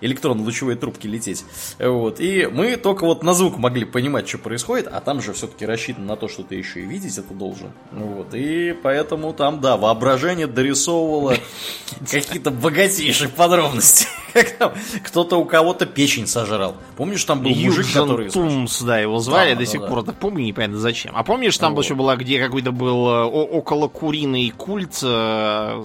Э, 0.00 0.06
электронно-лучевой 0.06 0.76
трубки 0.76 1.06
лететь. 1.06 1.44
Вот. 1.78 2.20
И 2.20 2.46
мы 2.46 2.76
только 2.76 3.04
вот 3.04 3.22
на 3.22 3.34
звук 3.34 3.58
могли 3.58 3.84
понимать, 3.84 4.28
что 4.28 4.38
происходит, 4.38 4.88
а 4.90 5.00
там 5.00 5.22
же 5.22 5.32
все-таки 5.32 5.66
рассчитано 5.66 6.06
на 6.06 6.16
то, 6.16 6.28
что 6.28 6.42
ты 6.42 6.56
еще 6.56 6.80
и 6.80 6.86
видеть 6.86 7.18
это 7.18 7.34
должен. 7.34 7.72
Вот. 7.92 8.34
И 8.34 8.74
поэтому 8.82 9.32
там, 9.32 9.60
да, 9.60 9.76
воображение 9.76 10.46
дорисовывало 10.46 11.36
какие-то 12.10 12.50
богатейшие 12.50 13.28
подробности. 13.28 14.06
Кто-то 15.04 15.36
у 15.36 15.44
кого-то 15.44 15.86
печень 15.86 16.26
сожрал. 16.26 16.76
Помнишь, 16.96 17.24
там 17.24 17.42
был 17.42 17.50
мужик, 17.50 17.92
который... 17.92 18.30
Тумс, 18.30 18.80
да, 18.82 18.98
его 18.98 19.18
звали, 19.18 19.54
до 19.54 19.66
сих 19.66 19.86
пор 19.86 20.04
помню, 20.04 20.44
непонятно 20.44 20.78
зачем. 20.78 21.12
А 21.14 21.22
помнишь, 21.24 21.58
там 21.58 21.76
еще 21.78 21.94
была, 21.94 22.16
где 22.16 22.40
какой-то 22.40 22.72
был 22.72 23.08
э, 23.08 23.24
около 23.24 23.88
куриный 23.88 24.50
культ, 24.50 24.98
э, 25.02 25.82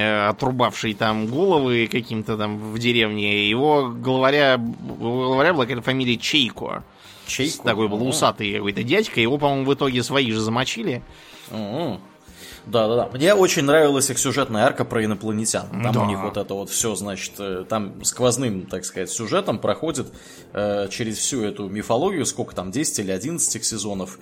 отрубавший 0.00 0.94
там 0.94 1.26
головы 1.26 1.88
каким-то 1.90 2.36
там 2.36 2.72
в 2.72 2.78
деревне. 2.78 3.48
Его 3.48 3.88
главаря, 3.88 4.58
главаря 4.58 5.52
была 5.52 5.64
какая-то 5.64 5.82
фамилия 5.82 6.16
Чейко. 6.16 6.82
Чайку? 7.26 7.64
Такой 7.64 7.88
был 7.88 8.06
усатый 8.06 8.52
какой-то 8.52 8.82
дядька. 8.82 9.20
Его, 9.20 9.38
по-моему, 9.38 9.64
в 9.70 9.74
итоге 9.74 10.02
свои 10.02 10.30
же 10.30 10.40
замочили. 10.40 11.02
Да-да-да. 12.66 13.10
Мне 13.12 13.34
очень 13.34 13.64
нравилась 13.64 14.08
их 14.08 14.18
сюжетная 14.18 14.64
арка 14.64 14.86
про 14.86 15.04
инопланетян. 15.04 15.68
Там 15.70 15.92
Да. 15.92 16.00
у 16.00 16.06
них 16.06 16.18
вот 16.22 16.38
это 16.38 16.54
вот 16.54 16.70
все, 16.70 16.94
значит, 16.94 17.32
э, 17.38 17.66
там 17.68 18.02
сквозным, 18.04 18.62
так 18.62 18.86
сказать, 18.86 19.10
сюжетом 19.10 19.58
проходит 19.58 20.06
э, 20.54 20.88
через 20.90 21.18
всю 21.18 21.42
эту 21.42 21.68
мифологию, 21.68 22.24
сколько 22.24 22.54
там, 22.54 22.70
10 22.70 23.00
или 23.00 23.10
11 23.10 23.62
сезонов 23.62 24.18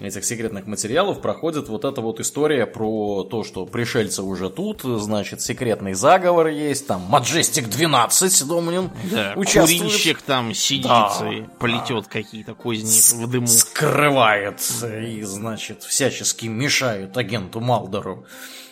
этих 0.00 0.24
секретных 0.24 0.66
материалов, 0.66 1.20
проходит 1.22 1.68
вот 1.68 1.84
эта 1.84 2.00
вот 2.00 2.20
история 2.20 2.66
про 2.66 3.24
то, 3.24 3.44
что 3.44 3.64
пришельцы 3.66 4.22
уже 4.22 4.50
тут, 4.50 4.82
значит, 4.82 5.40
секретный 5.40 5.94
заговор 5.94 6.48
есть, 6.48 6.86
там, 6.86 7.02
Маджестик 7.08 7.68
12, 7.68 8.46
Домнин 8.46 8.90
Да, 9.10 9.32
участвует. 9.36 9.80
курильщик 9.82 10.22
там 10.22 10.52
сидит 10.54 10.86
Да. 10.86 11.18
и 11.32 11.42
плетет 11.58 12.08
какие-то 12.08 12.54
козни 12.54 13.24
в 13.24 13.30
дыму. 13.30 13.46
скрывает 13.46 14.60
и, 14.82 15.22
значит, 15.22 15.82
всячески 15.82 16.46
мешает 16.46 17.16
агенту 17.16 17.60
Малдору 17.60 18.26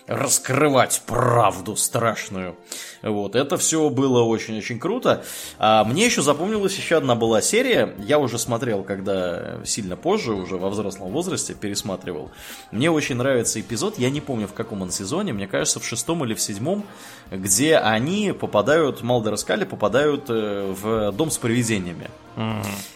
раскрывать 0.06 1.02
правду 1.06 1.76
страшную. 1.76 2.56
Вот, 3.02 3.34
это 3.34 3.56
все 3.56 3.88
было 3.90 4.23
очень-очень 4.23 4.78
круто. 4.78 5.25
А 5.58 5.84
мне 5.84 6.04
еще 6.06 6.23
запомнилась 6.23 6.76
еще 6.76 6.96
одна 6.96 7.14
была 7.14 7.40
серия. 7.40 7.94
Я 7.99 8.18
уже 8.18 8.38
смотрел, 8.38 8.82
когда 8.82 9.64
сильно 9.64 9.96
позже, 9.96 10.32
уже 10.32 10.56
во 10.56 10.70
взрослом 10.70 11.11
возрасте, 11.11 11.54
пересматривал. 11.54 12.30
Мне 12.70 12.90
очень 12.90 13.16
нравится 13.16 13.61
эпизод, 13.61 13.99
я 13.99 14.11
не 14.11 14.20
помню 14.20 14.46
в 14.46 14.52
каком 14.52 14.82
он 14.82 14.90
сезоне, 14.90 15.32
мне 15.32 15.46
кажется, 15.46 15.80
в 15.80 15.84
шестом 15.84 16.25
или 16.25 16.34
в 16.34 16.40
седьмом, 16.40 16.84
где 17.30 17.76
они 17.76 18.32
попадают, 18.32 19.02
Малдор 19.02 19.34
и 19.34 19.37
Скали 19.37 19.64
попадают 19.64 20.25
э, 20.28 20.75
в 20.80 21.12
дом 21.12 21.30
с 21.30 21.38
привидениями. 21.38 22.11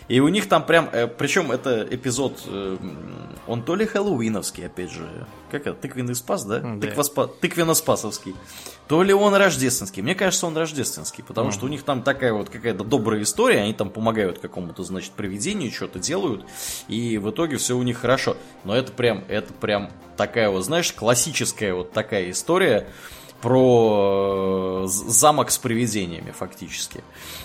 И 0.09 0.21
у 0.21 0.29
них 0.29 0.49
там 0.49 0.65
прям, 0.67 0.89
э, 0.93 1.07
причем 1.07 1.53
это 1.53 1.87
эпизод, 1.91 2.43
э, 2.47 2.77
он 3.47 3.63
то 3.63 3.75
ли 3.77 3.87
хэллоуиновский, 3.87 4.67
опять 4.67 4.91
же, 4.91 5.09
как 5.51 5.63
это, 5.67 5.75
тыквенный 5.75 6.15
спас, 6.15 6.45
да? 6.45 6.59
Да. 6.61 6.87
Тыквоспа- 6.87 7.31
Тыквенно-спасовский. 7.41 8.35
То 8.89 9.03
ли 9.03 9.13
он 9.13 9.35
рождественский. 9.35 10.03
Мне 10.03 10.15
кажется, 10.15 10.47
он 10.47 10.57
рождественский, 10.57 11.23
потому 11.23 11.51
что 11.53 11.67
у 11.67 11.69
них 11.69 11.83
там 11.83 12.03
такая 12.03 12.33
вот 12.33 12.49
какая-то 12.49 12.85
добрая 12.85 13.23
история, 13.23 13.61
они 13.61 13.75
там 13.75 13.91
помогают 13.91 14.39
какому-то, 14.39 14.83
значит, 14.83 15.13
привидению, 15.13 15.71
что-то 15.71 15.99
делают, 15.99 16.45
и 16.89 17.19
в 17.19 17.31
итоге 17.31 17.59
все 17.59 17.77
у 17.77 17.83
них 17.83 17.99
хорошо. 17.99 18.37
Но 18.65 18.75
это 18.75 18.93
прям, 18.93 19.25
это 19.29 19.53
прям 19.53 19.91
такая 20.17 20.49
вот, 20.51 20.63
знаешь, 20.65 20.93
классическая 20.93 21.75
вот 21.75 21.93
такая 21.93 22.31
история, 22.31 22.89
про 23.41 24.85
э, 24.85 24.89
замок 24.89 25.51
с 25.51 25.59
привидениями, 25.59 26.33
фактически. 26.37 27.03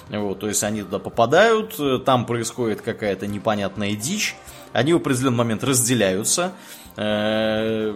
Вот, 0.09 0.39
то 0.39 0.47
есть 0.47 0.63
они 0.63 0.81
туда 0.81 0.99
попадают, 0.99 1.79
э, 1.79 1.99
там 1.99 2.25
происходит 2.25 2.81
какая-то 2.81 3.27
непонятная 3.27 3.95
дичь, 3.95 4.35
они 4.71 4.93
в 4.93 4.97
определенный 4.97 5.37
момент 5.37 5.63
разделяются, 5.63 6.53
э, 6.97 7.95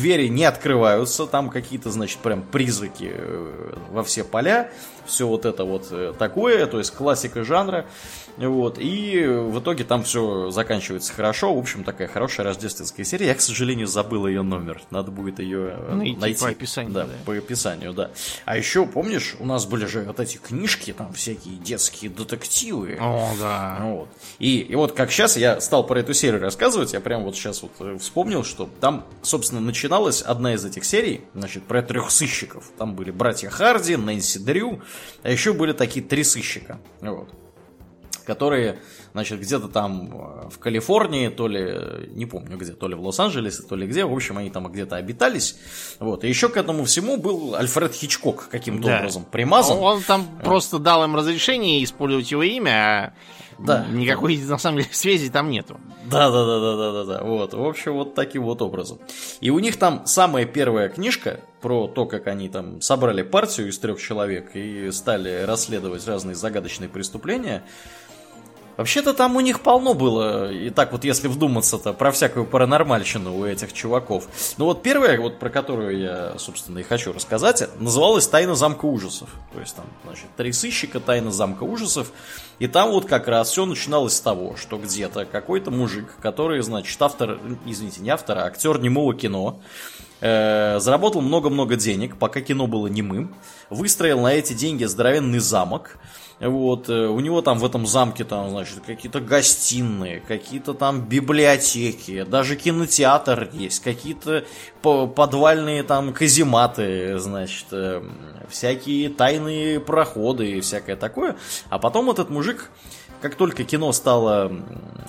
двери 0.00 0.28
не 0.28 0.44
открываются, 0.44 1.26
там 1.26 1.50
какие-то, 1.50 1.90
значит, 1.90 2.18
прям 2.18 2.42
призраки 2.42 3.10
э, 3.12 3.74
во 3.90 4.02
все 4.04 4.24
поля, 4.24 4.70
все 5.06 5.26
вот 5.26 5.44
это 5.44 5.64
вот 5.64 5.88
э, 5.90 6.12
такое, 6.18 6.66
то 6.66 6.78
есть 6.78 6.92
классика 6.94 7.44
жанра, 7.44 7.86
вот, 8.36 8.76
и 8.78 9.24
в 9.26 9.58
итоге 9.58 9.82
там 9.82 10.04
все 10.04 10.50
заканчивается 10.50 11.12
хорошо, 11.12 11.52
в 11.54 11.58
общем, 11.58 11.82
такая 11.82 12.06
хорошая 12.06 12.46
рождественская 12.46 13.04
серия, 13.04 13.26
я, 13.26 13.34
к 13.34 13.40
сожалению, 13.40 13.88
забыл 13.88 14.26
ее 14.28 14.42
номер, 14.42 14.80
надо 14.90 15.10
будет 15.10 15.40
ее 15.40 15.74
э, 15.76 15.94
Найти 15.94 16.16
найти. 16.20 16.40
по 16.44 16.48
описанию, 16.50 16.92
Да, 16.92 17.04
да. 17.04 17.12
по 17.24 17.32
описанию, 17.36 17.92
да. 17.92 18.10
А 18.44 18.56
еще, 18.56 18.86
помнишь, 18.86 19.34
у 19.40 19.46
нас 19.46 19.66
были 19.66 19.86
же 19.86 20.02
вот 20.02 20.20
эти 20.20 20.36
книжки, 20.36 20.92
там 20.92 21.12
всякие 21.14 21.56
детские 21.56 22.10
детективы, 22.10 22.96
О, 23.00 23.30
да. 23.40 23.78
вот. 23.82 24.08
И, 24.38 24.58
и 24.60 24.74
вот 24.76 24.92
как 24.92 25.10
сейчас 25.10 25.36
я 25.36 25.60
стал 25.60 25.84
про 25.84 25.98
эту 26.00 26.14
серию 26.14 26.40
рассказывать, 26.40 26.92
я 26.92 27.00
прям 27.00 27.24
вот 27.24 27.34
сейчас 27.34 27.62
вот 27.62 28.00
вспомнил, 28.00 28.44
что 28.44 28.68
там, 28.80 29.04
собственно, 29.22 29.60
начиналась 29.88 30.20
одна 30.20 30.52
из 30.52 30.64
этих 30.64 30.84
серий, 30.84 31.22
значит, 31.34 31.64
про 31.64 31.80
трех 31.82 32.10
сыщиков. 32.10 32.70
Там 32.76 32.94
были 32.94 33.10
братья 33.10 33.48
Харди, 33.48 33.96
Нэнси 33.96 34.38
Дрю, 34.38 34.82
а 35.22 35.30
еще 35.30 35.54
были 35.54 35.72
такие 35.72 36.04
три 36.04 36.24
сыщика, 36.24 36.78
вот, 37.00 37.30
которые, 38.26 38.80
значит, 39.14 39.40
где-то 39.40 39.68
там 39.68 40.10
э, 40.12 40.50
в 40.50 40.58
Калифорнии, 40.58 41.28
то 41.28 41.48
ли, 41.48 41.62
э, 41.62 42.04
не 42.10 42.26
помню 42.26 42.58
где, 42.58 42.72
то 42.72 42.86
ли 42.86 42.94
в 42.94 43.00
Лос-Анджелесе, 43.00 43.62
то 43.62 43.76
ли 43.76 43.86
где, 43.86 44.04
в 44.04 44.12
общем, 44.12 44.36
они 44.36 44.50
там 44.50 44.70
где-то 44.70 44.96
обитались, 44.96 45.56
вот. 46.00 46.22
И 46.24 46.28
еще 46.28 46.50
к 46.50 46.58
этому 46.58 46.84
всему 46.84 47.16
был 47.16 47.54
Альфред 47.54 47.94
Хичкок 47.94 48.48
каким-то 48.50 48.88
Да. 48.88 48.98
образом 48.98 49.24
примазан. 49.24 49.78
Он 49.78 50.02
там 50.02 50.28
просто 50.44 50.78
дал 50.78 51.02
им 51.04 51.16
разрешение 51.16 51.82
использовать 51.82 52.30
его 52.30 52.42
имя, 52.42 52.70
а 52.70 53.12
Да. 53.58 53.86
никакой, 53.90 54.36
на 54.38 54.58
самом 54.58 54.78
деле, 54.78 54.90
связи 54.92 55.30
там 55.30 55.50
нету. 55.50 55.78
Да, 56.04 56.30
да, 56.30 56.46
да, 56.46 56.60
да, 56.60 56.76
да, 56.76 56.92
да, 56.92 57.04
да. 57.04 57.24
Вот, 57.24 57.54
в 57.54 57.62
общем, 57.62 57.94
вот 57.94 58.14
таким 58.14 58.44
вот 58.44 58.62
образом. 58.62 58.98
И 59.40 59.50
у 59.50 59.58
них 59.58 59.76
там 59.76 60.06
самая 60.06 60.44
первая 60.44 60.88
книжка 60.88 61.40
про 61.60 61.88
то, 61.88 62.06
как 62.06 62.28
они 62.28 62.48
там 62.48 62.80
собрали 62.80 63.22
партию 63.22 63.68
из 63.68 63.78
трех 63.78 64.00
человек 64.00 64.54
и 64.54 64.90
стали 64.92 65.42
расследовать 65.42 66.06
разные 66.06 66.36
загадочные 66.36 66.88
преступления. 66.88 67.64
Вообще-то 68.78 69.12
там 69.12 69.34
у 69.34 69.40
них 69.40 69.60
полно 69.60 69.92
было, 69.92 70.52
и 70.52 70.70
так 70.70 70.92
вот 70.92 71.02
если 71.02 71.26
вдуматься-то, 71.26 71.92
про 71.92 72.12
всякую 72.12 72.46
паранормальщину 72.46 73.36
у 73.36 73.44
этих 73.44 73.72
чуваков. 73.72 74.28
Ну 74.56 74.66
вот 74.66 74.84
первая, 74.84 75.20
вот 75.20 75.40
про 75.40 75.50
которую 75.50 75.98
я, 75.98 76.38
собственно, 76.38 76.78
и 76.78 76.84
хочу 76.84 77.12
рассказать, 77.12 77.68
называлась 77.80 78.28
«Тайна 78.28 78.54
замка 78.54 78.84
ужасов». 78.84 79.30
То 79.52 79.58
есть 79.58 79.74
там, 79.74 79.84
значит, 80.04 80.26
три 80.36 80.52
сыщика, 80.52 81.00
«Тайна 81.00 81.32
замка 81.32 81.64
ужасов». 81.64 82.12
И 82.60 82.68
там 82.68 82.92
вот 82.92 83.06
как 83.06 83.26
раз 83.26 83.50
все 83.50 83.66
начиналось 83.66 84.14
с 84.14 84.20
того, 84.20 84.54
что 84.56 84.78
где-то 84.78 85.24
какой-то 85.24 85.72
мужик, 85.72 86.14
который, 86.22 86.62
значит, 86.62 87.02
автор, 87.02 87.40
извините, 87.66 88.00
не 88.00 88.10
автор, 88.10 88.38
а 88.38 88.44
актер 88.44 88.78
немого 88.78 89.12
кино, 89.12 89.60
э, 90.20 90.78
заработал 90.78 91.20
много-много 91.20 91.74
денег, 91.74 92.16
пока 92.16 92.40
кино 92.42 92.68
было 92.68 92.86
немым, 92.86 93.34
выстроил 93.70 94.20
на 94.20 94.34
эти 94.34 94.52
деньги 94.52 94.84
здоровенный 94.84 95.40
замок, 95.40 95.98
вот, 96.40 96.88
э, 96.88 97.06
у 97.08 97.18
него 97.20 97.42
там 97.42 97.58
в 97.58 97.64
этом 97.64 97.86
замке 97.86 98.24
там, 98.24 98.50
значит, 98.50 98.80
какие-то 98.86 99.20
гостиные, 99.20 100.20
какие-то 100.20 100.72
там 100.72 101.00
библиотеки, 101.00 102.22
даже 102.22 102.54
кинотеатр 102.54 103.50
есть, 103.52 103.82
какие-то 103.82 104.44
по- 104.80 105.08
подвальные 105.08 105.82
там 105.82 106.12
казематы, 106.12 107.18
значит, 107.18 107.66
э, 107.72 108.02
всякие 108.48 109.08
тайные 109.08 109.80
проходы 109.80 110.50
и 110.52 110.60
всякое 110.60 110.96
такое. 110.96 111.36
А 111.70 111.78
потом 111.78 112.10
этот 112.10 112.30
мужик 112.30 112.70
как 113.20 113.34
только 113.34 113.64
кино 113.64 113.92
стало 113.92 114.52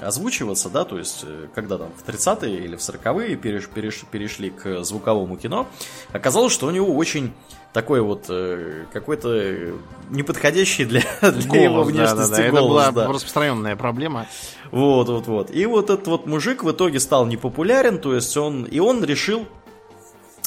озвучиваться, 0.01 0.69
да, 0.69 0.85
то 0.85 0.97
есть, 0.97 1.23
э, 1.23 1.47
когда 1.53 1.77
там 1.77 1.89
в 1.95 2.07
30-е 2.07 2.63
или 2.63 2.75
в 2.75 2.79
40-е 2.79 3.35
переш- 3.35 3.69
переш- 3.73 4.05
перешли 4.09 4.49
к 4.49 4.83
звуковому 4.83 5.37
кино, 5.37 5.67
оказалось, 6.11 6.53
что 6.53 6.67
у 6.67 6.71
него 6.71 6.95
очень 6.95 7.33
такой 7.73 8.01
вот 8.01 8.25
э, 8.29 8.85
какой-то 8.91 9.73
неподходящий 10.09 10.85
для, 10.85 11.01
для 11.21 11.63
его 11.63 11.83
Голос, 11.83 11.87
да, 11.87 11.93
внешности 11.93 12.31
да, 12.31 12.37
да. 12.37 12.43
Это 12.43 12.51
голос, 12.51 12.69
была 12.69 12.91
да. 12.91 13.07
распространенная 13.07 13.75
проблема. 13.75 14.27
Вот, 14.71 15.09
вот, 15.09 15.27
вот. 15.27 15.51
И 15.51 15.65
вот 15.65 15.89
этот 15.89 16.07
вот 16.07 16.25
мужик 16.25 16.63
в 16.63 16.71
итоге 16.71 16.99
стал 16.99 17.25
непопулярен, 17.25 17.99
то 17.99 18.15
есть 18.15 18.35
он, 18.37 18.63
и 18.63 18.79
он 18.79 19.03
решил, 19.03 19.45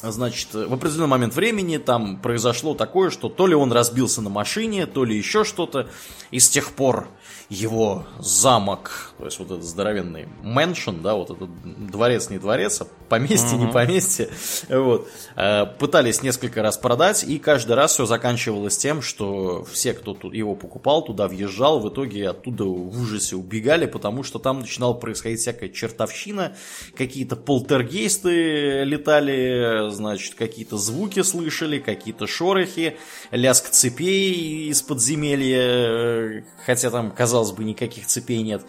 значит, 0.03 0.53
в 0.53 0.73
определенный 0.73 1.07
момент 1.07 1.35
времени 1.35 1.77
там 1.77 2.17
произошло 2.17 2.75
такое, 2.75 3.11
что 3.11 3.29
то 3.29 3.47
ли 3.47 3.55
он 3.55 3.73
разбился 3.73 4.21
на 4.21 4.31
машине, 4.31 4.87
то 4.87 5.05
ли 5.05 5.17
еще 5.17 5.45
что-то, 5.45 5.89
и 6.31 6.41
с 6.41 6.49
тех 6.49 6.73
пор 6.73 7.07
его 7.53 8.05
замок, 8.19 9.12
то 9.23 9.27
есть 9.27 9.39
вот 9.39 9.53
этот 9.53 9.63
здоровенный 9.63 10.27
мэншн, 10.43 11.01
да, 11.01 11.15
вот 11.15 11.31
этот 11.31 11.49
дворец 11.89 12.29
не 12.29 12.39
дворец, 12.39 12.81
а 12.81 12.89
поместье 13.09 13.57
не 13.57 13.69
поместье, 13.69 14.29
вот, 14.69 15.09
э, 15.37 15.65
пытались 15.79 16.25
несколько 16.25 16.61
раз 16.61 16.77
продать, 16.77 17.23
и 17.23 17.39
каждый 17.39 17.77
раз 17.77 17.93
все 17.93 18.05
заканчивалось 18.05 18.77
тем, 18.77 19.01
что 19.01 19.65
все, 19.71 19.93
кто 19.93 20.15
тут 20.15 20.35
его 20.35 20.57
покупал, 20.57 21.05
туда 21.05 21.29
въезжал, 21.29 21.79
в 21.79 21.89
итоге 21.89 22.31
оттуда 22.31 22.65
в 22.65 23.01
ужасе 23.01 23.37
убегали, 23.37 23.87
потому 23.87 24.25
что 24.25 24.41
там 24.41 24.59
начинала 24.59 24.95
происходить 24.95 25.39
всякая 25.39 25.69
чертовщина, 25.69 26.57
какие-то 26.97 27.37
полтергейсты 27.37 28.83
летали, 28.83 29.89
значит, 29.91 30.35
какие-то 30.35 30.79
звуки 30.79 31.23
слышали, 31.23 31.79
какие-то 31.79 32.27
шорохи, 32.27 32.97
лязг 33.31 33.69
цепей 33.69 34.69
из 34.69 34.83
подземелья, 34.83 36.45
хотя 36.67 36.91
там, 36.91 37.13
казалось 37.13 37.53
бы, 37.53 37.63
никаких 37.63 38.07
цепей 38.07 38.43
нет. 38.43 38.63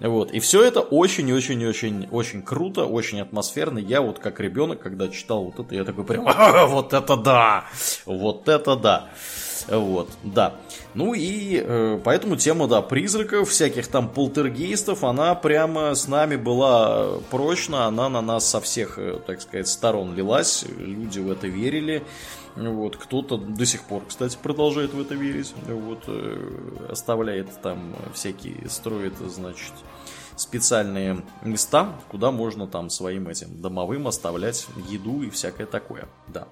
Вот. 0.00 0.30
И 0.32 0.40
все 0.40 0.62
это 0.62 0.80
очень-очень-очень-очень 0.80 2.42
круто, 2.42 2.84
очень 2.84 3.20
атмосферно. 3.20 3.78
Я 3.78 4.02
вот 4.02 4.18
как 4.18 4.40
ребенок, 4.40 4.80
когда 4.80 5.08
читал 5.08 5.44
вот 5.44 5.58
это, 5.58 5.74
я 5.74 5.84
такой 5.84 6.04
прям, 6.04 6.24
вот 6.68 6.92
это 6.92 7.16
да! 7.16 7.64
Вот 8.04 8.48
это 8.48 8.76
да! 8.76 9.08
Вот, 9.68 10.08
да. 10.22 10.54
Ну 10.94 11.12
и 11.14 11.60
э, 11.62 12.00
поэтому 12.04 12.36
тема, 12.36 12.68
да, 12.68 12.82
призраков, 12.82 13.50
всяких 13.50 13.88
там 13.88 14.08
полтергейстов, 14.08 15.02
она 15.02 15.34
прямо 15.34 15.94
с 15.94 16.06
нами 16.08 16.36
была 16.36 17.18
прочна, 17.30 17.86
она 17.86 18.08
на 18.08 18.20
нас 18.20 18.48
со 18.48 18.60
всех, 18.60 18.98
э, 18.98 19.18
так 19.26 19.40
сказать, 19.40 19.66
сторон 19.66 20.14
лилась, 20.14 20.64
люди 20.78 21.18
в 21.18 21.30
это 21.30 21.48
верили. 21.48 22.04
Вот, 22.56 22.96
кто-то 22.96 23.36
до 23.36 23.66
сих 23.66 23.82
пор, 23.82 24.04
кстати, 24.08 24.38
продолжает 24.42 24.94
в 24.94 25.00
это 25.00 25.14
верить. 25.14 25.54
Вот, 25.66 26.04
э, 26.06 26.88
оставляет 26.90 27.48
там 27.60 27.94
всякие, 28.14 28.68
строит, 28.68 29.14
значит, 29.18 29.72
специальные 30.36 31.22
места, 31.42 31.92
куда 32.08 32.30
можно 32.30 32.66
там 32.66 32.90
своим 32.90 33.28
этим 33.28 33.60
домовым 33.60 34.06
оставлять 34.06 34.66
еду 34.88 35.22
и 35.22 35.30
всякое 35.30 35.66
такое. 35.66 36.08
Да. 36.28 36.46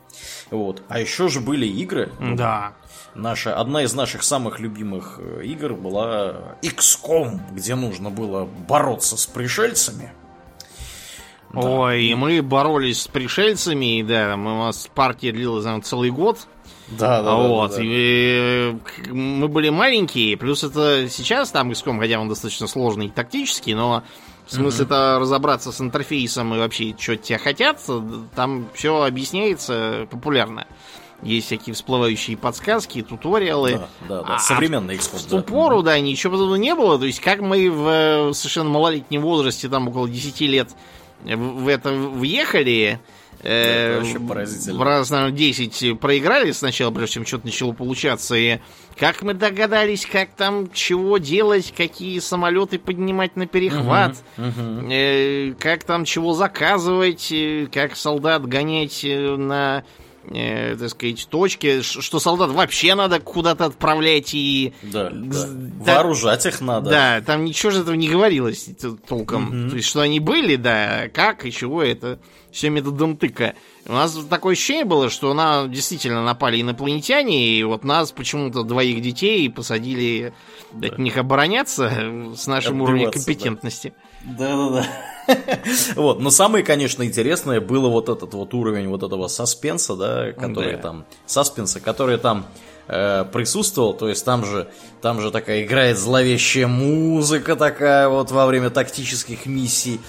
Вот. 0.50 0.82
А 0.88 0.98
еще 0.98 1.28
же 1.28 1.40
были 1.40 1.66
игры. 1.66 2.10
Да. 2.36 2.74
Наша, 3.14 3.58
одна 3.58 3.82
из 3.82 3.94
наших 3.94 4.22
самых 4.22 4.58
любимых 4.58 5.18
э, 5.18 5.44
игр 5.44 5.74
была 5.74 6.56
XCOM, 6.62 7.40
где 7.52 7.74
нужно 7.74 8.10
было 8.10 8.44
бороться 8.44 9.16
с 9.16 9.26
пришельцами. 9.26 10.12
Да. 11.54 11.60
Ой, 11.60 12.04
и 12.04 12.14
мы 12.14 12.42
боролись 12.42 13.02
с 13.02 13.08
пришельцами, 13.08 14.00
и 14.00 14.02
да, 14.02 14.36
мы, 14.36 14.54
у 14.54 14.64
нас 14.64 14.88
партия 14.94 15.32
длилась 15.32 15.64
там, 15.64 15.82
целый 15.82 16.10
год. 16.10 16.46
Да, 16.88 17.22
да, 17.22 17.34
вот. 17.36 17.70
да, 17.70 17.76
да, 17.76 17.82
да. 17.82 17.84
И 17.86 18.76
мы 19.10 19.48
были 19.48 19.70
маленькие, 19.70 20.36
плюс 20.36 20.64
это 20.64 21.08
сейчас 21.08 21.50
там 21.50 21.70
XCOM, 21.70 21.98
хотя 21.98 22.20
он 22.20 22.28
достаточно 22.28 22.66
сложный 22.66 23.06
и 23.06 23.10
тактический, 23.10 23.74
но 23.74 24.02
в 24.46 24.52
смысле 24.52 24.84
это 24.84 25.18
разобраться 25.18 25.72
с 25.72 25.80
интерфейсом 25.80 26.54
и 26.54 26.58
вообще, 26.58 26.94
что 26.98 27.16
тебя 27.16 27.38
хотят, 27.38 27.80
там 28.34 28.68
все 28.74 29.02
объясняется 29.02 30.06
популярно. 30.10 30.66
Есть 31.22 31.46
всякие 31.46 31.74
всплывающие 31.74 32.36
подсказки, 32.36 33.00
туториалы. 33.00 33.72
Да, 33.72 33.88
да, 34.08 34.22
да. 34.22 34.34
А, 34.34 34.38
Современный 34.38 34.96
XCOM. 34.96 35.18
В 35.18 35.30
ту 35.30 35.40
пору, 35.40 35.82
да, 35.82 35.98
ничего 35.98 36.32
подобного 36.32 36.56
не 36.56 36.74
было. 36.74 36.98
То 36.98 37.06
есть, 37.06 37.20
как 37.20 37.40
мы 37.40 37.70
в 37.70 38.34
совершенно 38.34 38.68
малолетнем 38.68 39.22
возрасте, 39.22 39.70
там 39.70 39.88
около 39.88 40.06
10 40.06 40.40
лет, 40.42 40.70
в 41.22 41.68
это 41.68 41.92
въехали, 41.92 43.00
это 43.42 43.98
вообще 44.00 44.20
поразительно. 44.20 44.78
В 44.78 44.82
раз, 44.82 45.10
наверное, 45.10 45.36
10 45.36 46.00
проиграли 46.00 46.50
сначала, 46.52 46.90
прежде 46.90 47.14
чем 47.14 47.26
что-то 47.26 47.46
начало 47.46 47.72
получаться. 47.72 48.34
И 48.36 48.58
как 48.98 49.22
мы 49.22 49.34
догадались, 49.34 50.06
как 50.06 50.30
там 50.30 50.70
чего 50.72 51.18
делать, 51.18 51.72
какие 51.76 52.18
самолеты 52.20 52.78
поднимать 52.78 53.36
на 53.36 53.46
перехват, 53.46 54.16
угу, 54.38 54.46
угу. 54.46 54.88
Э, 54.90 55.52
как 55.58 55.84
там 55.84 56.04
чего 56.04 56.32
заказывать, 56.32 57.30
э, 57.32 57.66
как 57.70 57.96
солдат 57.96 58.46
гонять 58.46 59.04
э, 59.04 59.36
на 59.36 59.84
э, 60.30 60.76
так 60.76 60.88
сказать, 60.90 61.26
точки, 61.28 61.82
что 61.82 62.18
солдат 62.18 62.50
вообще 62.50 62.94
надо 62.94 63.20
куда-то 63.20 63.66
отправлять 63.66 64.34
и... 64.34 64.72
Да, 64.82 65.10
да. 65.12 65.48
Вооружать 65.80 66.46
их 66.46 66.60
надо. 66.60 66.90
Да, 66.90 67.20
там 67.20 67.44
ничего 67.44 67.70
же 67.70 67.80
этого 67.80 67.94
не 67.94 68.08
говорилось 68.08 68.68
толком. 69.08 69.64
Угу. 69.64 69.70
То 69.70 69.76
есть, 69.76 69.88
что 69.88 70.00
они 70.00 70.20
были, 70.20 70.56
да, 70.56 71.08
как 71.12 71.44
и 71.46 71.52
чего 71.52 71.82
это 71.82 72.18
все 72.50 72.70
методом 72.70 73.16
тыка. 73.16 73.54
У 73.86 73.92
нас 73.92 74.16
такое 74.30 74.52
ощущение 74.52 74.84
было, 74.84 75.10
что 75.10 75.34
на 75.34 75.66
действительно 75.66 76.24
напали 76.24 76.60
инопланетяне, 76.60 77.48
и 77.48 77.62
вот 77.64 77.84
нас 77.84 78.12
почему-то 78.12 78.62
двоих 78.62 79.02
детей 79.02 79.50
посадили 79.50 80.32
да. 80.72 80.88
от 80.88 80.98
них 80.98 81.16
обороняться 81.16 82.32
с 82.36 82.46
нашим 82.46 82.80
уровнем 82.80 83.10
компетентности. 83.10 83.92
Да-да-да. 84.22 84.86
Вот, 85.96 86.20
но 86.20 86.30
самое, 86.30 86.64
конечно, 86.64 87.02
интересное 87.02 87.60
было 87.60 87.88
вот 87.88 88.08
этот 88.08 88.34
вот 88.34 88.52
уровень 88.54 88.88
вот 88.88 89.02
этого 89.02 89.28
саспенса, 89.28 89.96
да, 89.96 90.32
который 90.32 90.76
там, 90.76 91.04
саспенса, 91.26 91.80
который 91.80 92.18
там 92.18 92.46
э, 92.88 93.24
присутствовал, 93.32 93.94
то 93.94 94.08
есть 94.08 94.24
там 94.24 94.44
же, 94.44 94.68
там 95.00 95.20
же 95.20 95.30
такая 95.30 95.64
играет 95.64 95.98
зловещая 95.98 96.66
музыка 96.66 97.56
такая 97.56 98.08
вот 98.08 98.30
во 98.30 98.46
время 98.46 98.70
тактических 98.70 99.46
миссий, 99.46 100.00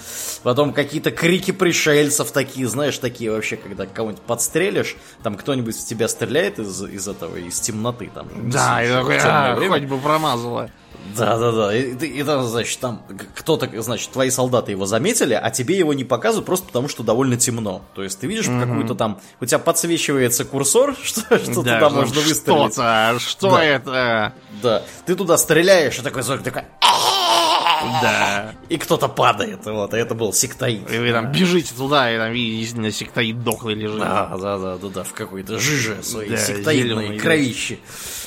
потом 0.42 0.72
какие-то 0.72 1.10
крики 1.10 1.50
пришельцев 1.50 2.30
такие, 2.32 2.66
знаешь, 2.68 2.98
такие 2.98 3.30
вообще, 3.30 3.56
когда 3.56 3.86
кого-нибудь 3.86 4.22
подстрелишь, 4.22 4.96
там 5.22 5.36
кто-нибудь 5.36 5.76
в 5.76 5.86
тебя 5.86 6.08
стреляет 6.08 6.58
из, 6.58 6.82
из 6.82 7.08
этого, 7.08 7.36
из 7.36 7.58
темноты 7.60 8.10
там. 8.14 8.28
Да, 8.50 8.82
и 8.82 8.88
такой, 8.88 9.18
а, 9.22 9.56
хоть 9.56 9.84
бы 9.84 9.98
промазала. 9.98 10.70
Да, 11.16 11.38
да, 11.38 11.52
да. 11.52 11.76
И, 11.76 11.94
и, 11.94 12.20
и 12.20 12.22
там, 12.22 12.44
значит, 12.44 12.78
там 12.80 13.02
кто-то, 13.34 13.70
значит, 13.82 14.10
твои 14.10 14.30
солдаты 14.30 14.72
его 14.72 14.86
заметили, 14.86 15.34
а 15.34 15.50
тебе 15.50 15.78
его 15.78 15.92
не 15.92 16.04
показывают 16.04 16.46
просто 16.46 16.66
потому, 16.66 16.88
что 16.88 17.02
довольно 17.02 17.36
темно. 17.36 17.82
То 17.94 18.02
есть 18.02 18.18
ты 18.18 18.26
видишь 18.26 18.46
mm-hmm. 18.46 18.66
какую-то 18.66 18.94
там, 18.94 19.20
у 19.40 19.46
тебя 19.46 19.58
подсвечивается 19.58 20.44
курсор, 20.44 20.94
что, 21.02 21.20
что 21.38 21.62
да, 21.62 21.74
туда 21.74 21.90
можно 21.90 22.20
выстрелить. 22.20 22.72
Что-то, 22.72 23.16
что 23.18 23.50
да. 23.50 23.64
это? 23.64 24.32
Да. 24.62 24.82
Ты 25.04 25.14
туда 25.14 25.36
стреляешь, 25.38 25.98
и 25.98 26.02
такой 26.02 26.22
звук 26.22 26.42
такой... 26.42 26.62
Да. 28.02 28.54
И 28.68 28.78
кто-то 28.78 29.08
падает, 29.08 29.64
вот, 29.66 29.92
и 29.94 29.96
это 29.96 30.14
был 30.14 30.32
сектоид. 30.32 30.90
И 30.90 30.98
вы 30.98 31.12
там 31.12 31.30
бежите 31.30 31.74
туда, 31.74 32.12
и 32.12 32.18
там 32.18 32.32
видите, 32.32 32.76
на 32.78 32.90
сектоид 32.90 33.42
дохлый 33.42 33.74
лежит. 33.74 34.00
Да, 34.00 34.36
да, 34.36 34.58
да, 34.58 34.76
да, 34.76 34.88
да, 34.88 35.02
в 35.02 35.12
какой-то 35.12 35.58
жиже 35.58 36.02
своей 36.02 36.30
да, 36.30 36.36
сектоидной 36.36 37.18
кровище. 37.18 37.78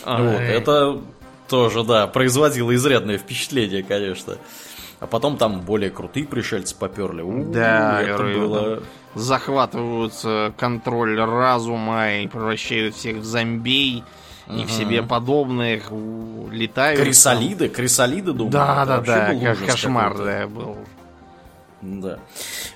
Вот, 0.06 0.40
это 0.40 1.02
тоже, 1.50 1.84
да, 1.84 2.08
производило 2.08 2.74
изрядное 2.76 3.18
впечатление, 3.18 3.84
конечно. 3.84 4.38
А 5.00 5.08
потом 5.08 5.38
там 5.38 5.62
более 5.62 5.90
крутые 5.90 6.26
пришельцы 6.26 6.76
поперли. 6.76 7.22
У, 7.22 7.52
да, 7.52 8.02
это 8.02 8.24
было... 8.24 8.84
захватывают 9.16 10.14
контроль 10.58 11.20
разума 11.20 12.16
и 12.16 12.28
превращают 12.28 12.96
всех 12.96 13.18
в 13.18 13.24
зомбей 13.24 14.04
и 14.48 14.66
к 14.66 14.70
себе 14.70 15.04
подобных 15.04 15.92
летают. 16.52 17.00
Крисолиды, 17.00 17.68
там. 17.68 17.76
крисолиды, 17.76 18.34
думаю. 18.34 18.52
Да, 18.52 18.86
да, 18.86 19.00
да, 19.00 19.36
как 19.36 19.66
кошмар, 19.66 20.18
да, 20.18 20.48
был. 20.48 20.78
Да. 21.82 22.20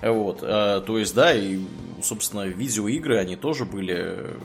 Вот. 0.02 0.40
А, 0.44 0.82
то 0.82 0.98
есть, 0.98 1.14
да, 1.16 1.34
и, 1.34 1.60
собственно, 2.02 2.44
видеоигры, 2.44 3.18
они 3.18 3.36
тоже 3.36 3.66
были 3.66 4.36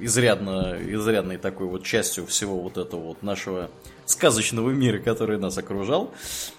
изрядно, 0.00 0.76
изрядной 0.80 1.36
такой 1.38 1.66
вот 1.66 1.84
частью 1.84 2.26
всего 2.26 2.60
вот 2.60 2.78
этого 2.78 3.00
вот 3.00 3.22
нашего 3.22 3.70
сказочного 4.06 4.70
мира, 4.70 4.98
который 4.98 5.38
нас 5.38 5.58
окружал. 5.58 6.12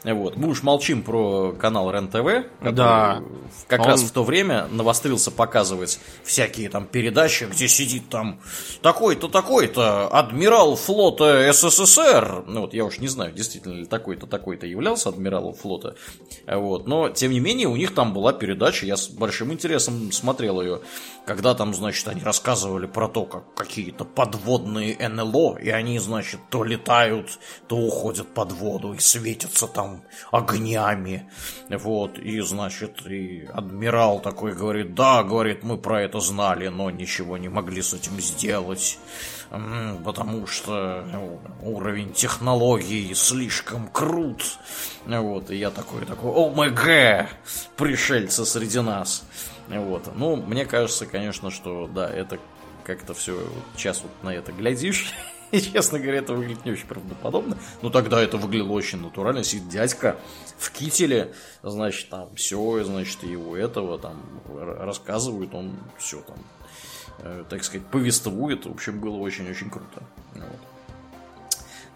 Вот. 0.04 0.38
Мы 0.38 0.50
уж 0.50 0.64
молчим 0.64 1.02
про 1.02 1.54
канал 1.54 1.92
РЕН-ТВ, 1.92 2.48
который 2.60 2.76
да. 2.76 3.24
как 3.68 3.82
Он... 3.82 3.88
раз 3.88 4.02
в 4.04 4.12
то 4.12 4.24
время 4.24 4.68
навострился 4.70 5.32
показывать 5.32 6.00
всякие 6.24 6.70
там 6.70 6.86
передачи, 6.86 7.46
где 7.46 7.68
сидит 7.68 8.10
там 8.10 8.40
такой-то, 8.82 9.28
такой-то 9.28 10.08
адмирал 10.08 10.76
флота 10.76 11.52
СССР. 11.52 12.44
Ну 12.48 12.62
вот 12.62 12.74
я 12.74 12.86
уж 12.86 13.00
не 13.00 13.08
знаю, 13.08 13.34
действительно 13.34 13.74
ли 13.74 13.86
такой-то, 13.86 14.28
такой-то 14.28 14.66
являлся 14.66 15.10
адмиралом 15.10 15.54
флота. 15.54 15.96
Вот. 16.46 16.88
Но, 16.88 17.10
тем 17.10 17.32
не 17.32 17.40
менее, 17.40 17.68
у 17.68 17.76
них 17.76 17.94
там 17.94 18.14
была 18.14 18.34
передача, 18.34 18.86
я 18.86 18.98
с 18.98 19.10
большим 19.10 19.54
интересом 19.54 20.12
смотрел 20.12 20.62
ее, 20.62 20.82
когда 21.26 21.54
там, 21.56 21.74
значит, 21.74 22.08
они 22.08 22.22
рассказывали 22.22 22.88
про 22.88 23.08
то, 23.08 23.26
как 23.26 23.54
какие-то 23.54 24.06
подводные 24.06 24.98
НЛО, 25.10 25.58
и 25.58 25.70
они, 25.70 26.00
значит, 26.00 26.40
то 26.50 26.64
летают 26.64 27.37
то 27.68 27.78
уходят 27.78 28.34
под 28.34 28.52
воду 28.52 28.94
и 28.94 29.00
светятся 29.00 29.68
там 29.68 30.04
огнями. 30.32 31.30
Вот, 31.70 32.18
и, 32.20 32.40
значит, 32.42 33.06
и 33.06 33.48
адмирал 33.54 34.20
такой 34.20 34.54
говорит, 34.54 34.96
да, 34.96 35.24
говорит, 35.24 35.64
мы 35.64 35.78
про 35.78 36.02
это 36.02 36.20
знали, 36.20 36.68
но 36.68 36.90
ничего 36.90 37.38
не 37.38 37.50
могли 37.50 37.82
с 37.82 37.94
этим 37.94 38.20
сделать 38.20 38.98
потому 40.04 40.46
что 40.48 41.06
ну, 41.12 41.40
уровень 41.62 42.12
технологий 42.14 43.14
слишком 43.14 43.88
крут. 43.88 44.44
Вот, 45.06 45.52
и 45.52 45.56
я 45.56 45.72
такой, 45.72 46.06
такой, 46.06 46.32
о 46.32 46.50
ОМГ, 46.50 47.30
пришельцы 47.76 48.46
среди 48.46 48.80
нас. 48.80 49.24
Вот, 49.68 50.16
ну, 50.16 50.36
мне 50.36 50.66
кажется, 50.66 51.06
конечно, 51.06 51.52
что, 51.52 51.88
да, 51.88 52.10
это 52.10 52.40
как-то 52.84 53.14
все, 53.14 53.38
час 53.76 54.02
вот 54.02 54.12
на 54.24 54.34
это 54.34 54.52
глядишь, 54.52 55.14
И, 55.52 55.62
честно 55.62 56.00
говоря, 56.00 56.20
это 56.20 56.34
выглядит 56.34 56.66
не 56.66 56.72
очень 56.72 56.88
правдоподобно. 56.88 57.58
Но 57.82 57.90
тогда 57.90 58.22
это 58.22 58.38
выглядело 58.38 58.74
очень 58.74 59.02
натурально. 59.02 59.44
Сидит 59.44 59.70
дядька 59.70 60.18
в 60.58 60.72
кителе, 60.72 61.34
значит, 61.64 62.10
там 62.10 62.36
все, 62.36 62.84
значит, 62.84 63.24
его 63.24 63.56
этого 63.56 63.98
там 63.98 64.22
рассказывают, 64.80 65.54
он 65.54 65.78
все 65.98 66.22
там, 66.22 66.38
э, 67.20 67.44
так 67.50 67.64
сказать, 67.64 67.88
повествует. 67.88 68.66
В 68.66 68.72
общем, 68.72 69.00
было 69.00 69.18
очень-очень 69.18 69.70
круто. 69.70 70.04
Вот. 70.34 70.60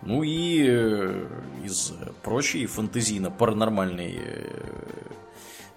Ну 0.03 0.23
и 0.23 0.65
э, 0.67 1.27
из 1.63 1.93
прочей 2.23 2.65
фэнтезийно-паранормальной 2.65 4.17
э, 4.17 4.71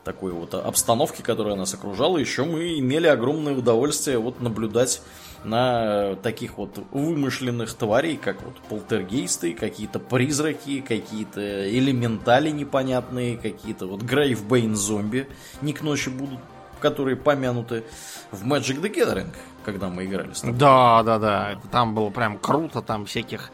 такой 0.05 0.33
вот 0.33 0.55
обстановки, 0.55 1.23
которая 1.23 1.57
нас 1.57 1.75
окружала, 1.75 2.19
еще 2.19 2.45
мы 2.45 2.79
имели 2.79 3.07
огромное 3.07 3.55
удовольствие 3.55 4.19
вот 4.19 4.41
наблюдать 4.41 5.03
на 5.45 6.17
таких 6.17 6.59
вот 6.59 6.79
вымышленных 6.91 7.73
тварей, 7.75 8.17
как 8.17 8.43
вот 8.43 8.57
полтергейсты, 8.69 9.55
какие-то 9.55 9.99
призраки, 9.99 10.81
какие-то 10.81 11.71
элементали 11.71 12.51
непонятные, 12.51 13.37
какие-то 13.37 13.87
вот 13.87 14.03
Грейвбейн 14.03 14.75
зомби 14.75 15.29
не 15.61 15.73
к 15.73 15.83
ночи 15.83 16.09
будут, 16.09 16.41
которые 16.81 17.17
помянуты 17.17 17.85
в 18.31 18.47
Magic 18.47 18.81
the 18.81 18.93
Gathering, 18.93 19.35
когда 19.65 19.89
мы 19.89 20.05
играли 20.05 20.33
с 20.33 20.41
тобой. 20.41 20.57
Да, 20.59 21.03
да, 21.03 21.19
да. 21.19 21.61
Там 21.71 21.95
было 21.95 22.11
прям 22.11 22.39
круто, 22.39 22.83
там 22.83 23.07
всяких 23.07 23.51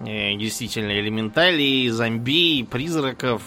действительно 0.00 0.98
элементалей, 0.98 1.88
зомби, 1.88 2.62
призраков, 2.62 3.42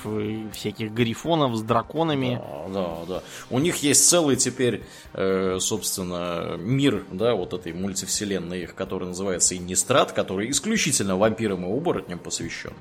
всяких 0.54 0.92
грифонов 0.92 1.56
с 1.56 1.62
драконами. 1.62 2.42
Да, 2.68 2.74
да, 2.74 3.06
да. 3.08 3.24
У 3.50 3.60
них 3.60 3.78
есть 3.78 4.08
целый 4.08 4.36
теперь, 4.36 4.84
э, 5.14 5.58
собственно, 5.60 6.58
мир, 6.58 7.06
да, 7.12 7.36
вот 7.36 7.54
этой 7.54 7.74
мультивселенной 7.74 8.64
их, 8.64 8.76
который 8.76 9.08
называется 9.08 9.56
Иннистрат, 9.56 10.12
который 10.12 10.50
исключительно 10.52 11.18
вампирам 11.18 11.66
и 11.66 11.78
оборотням 11.78 12.20
посвящен. 12.20 12.74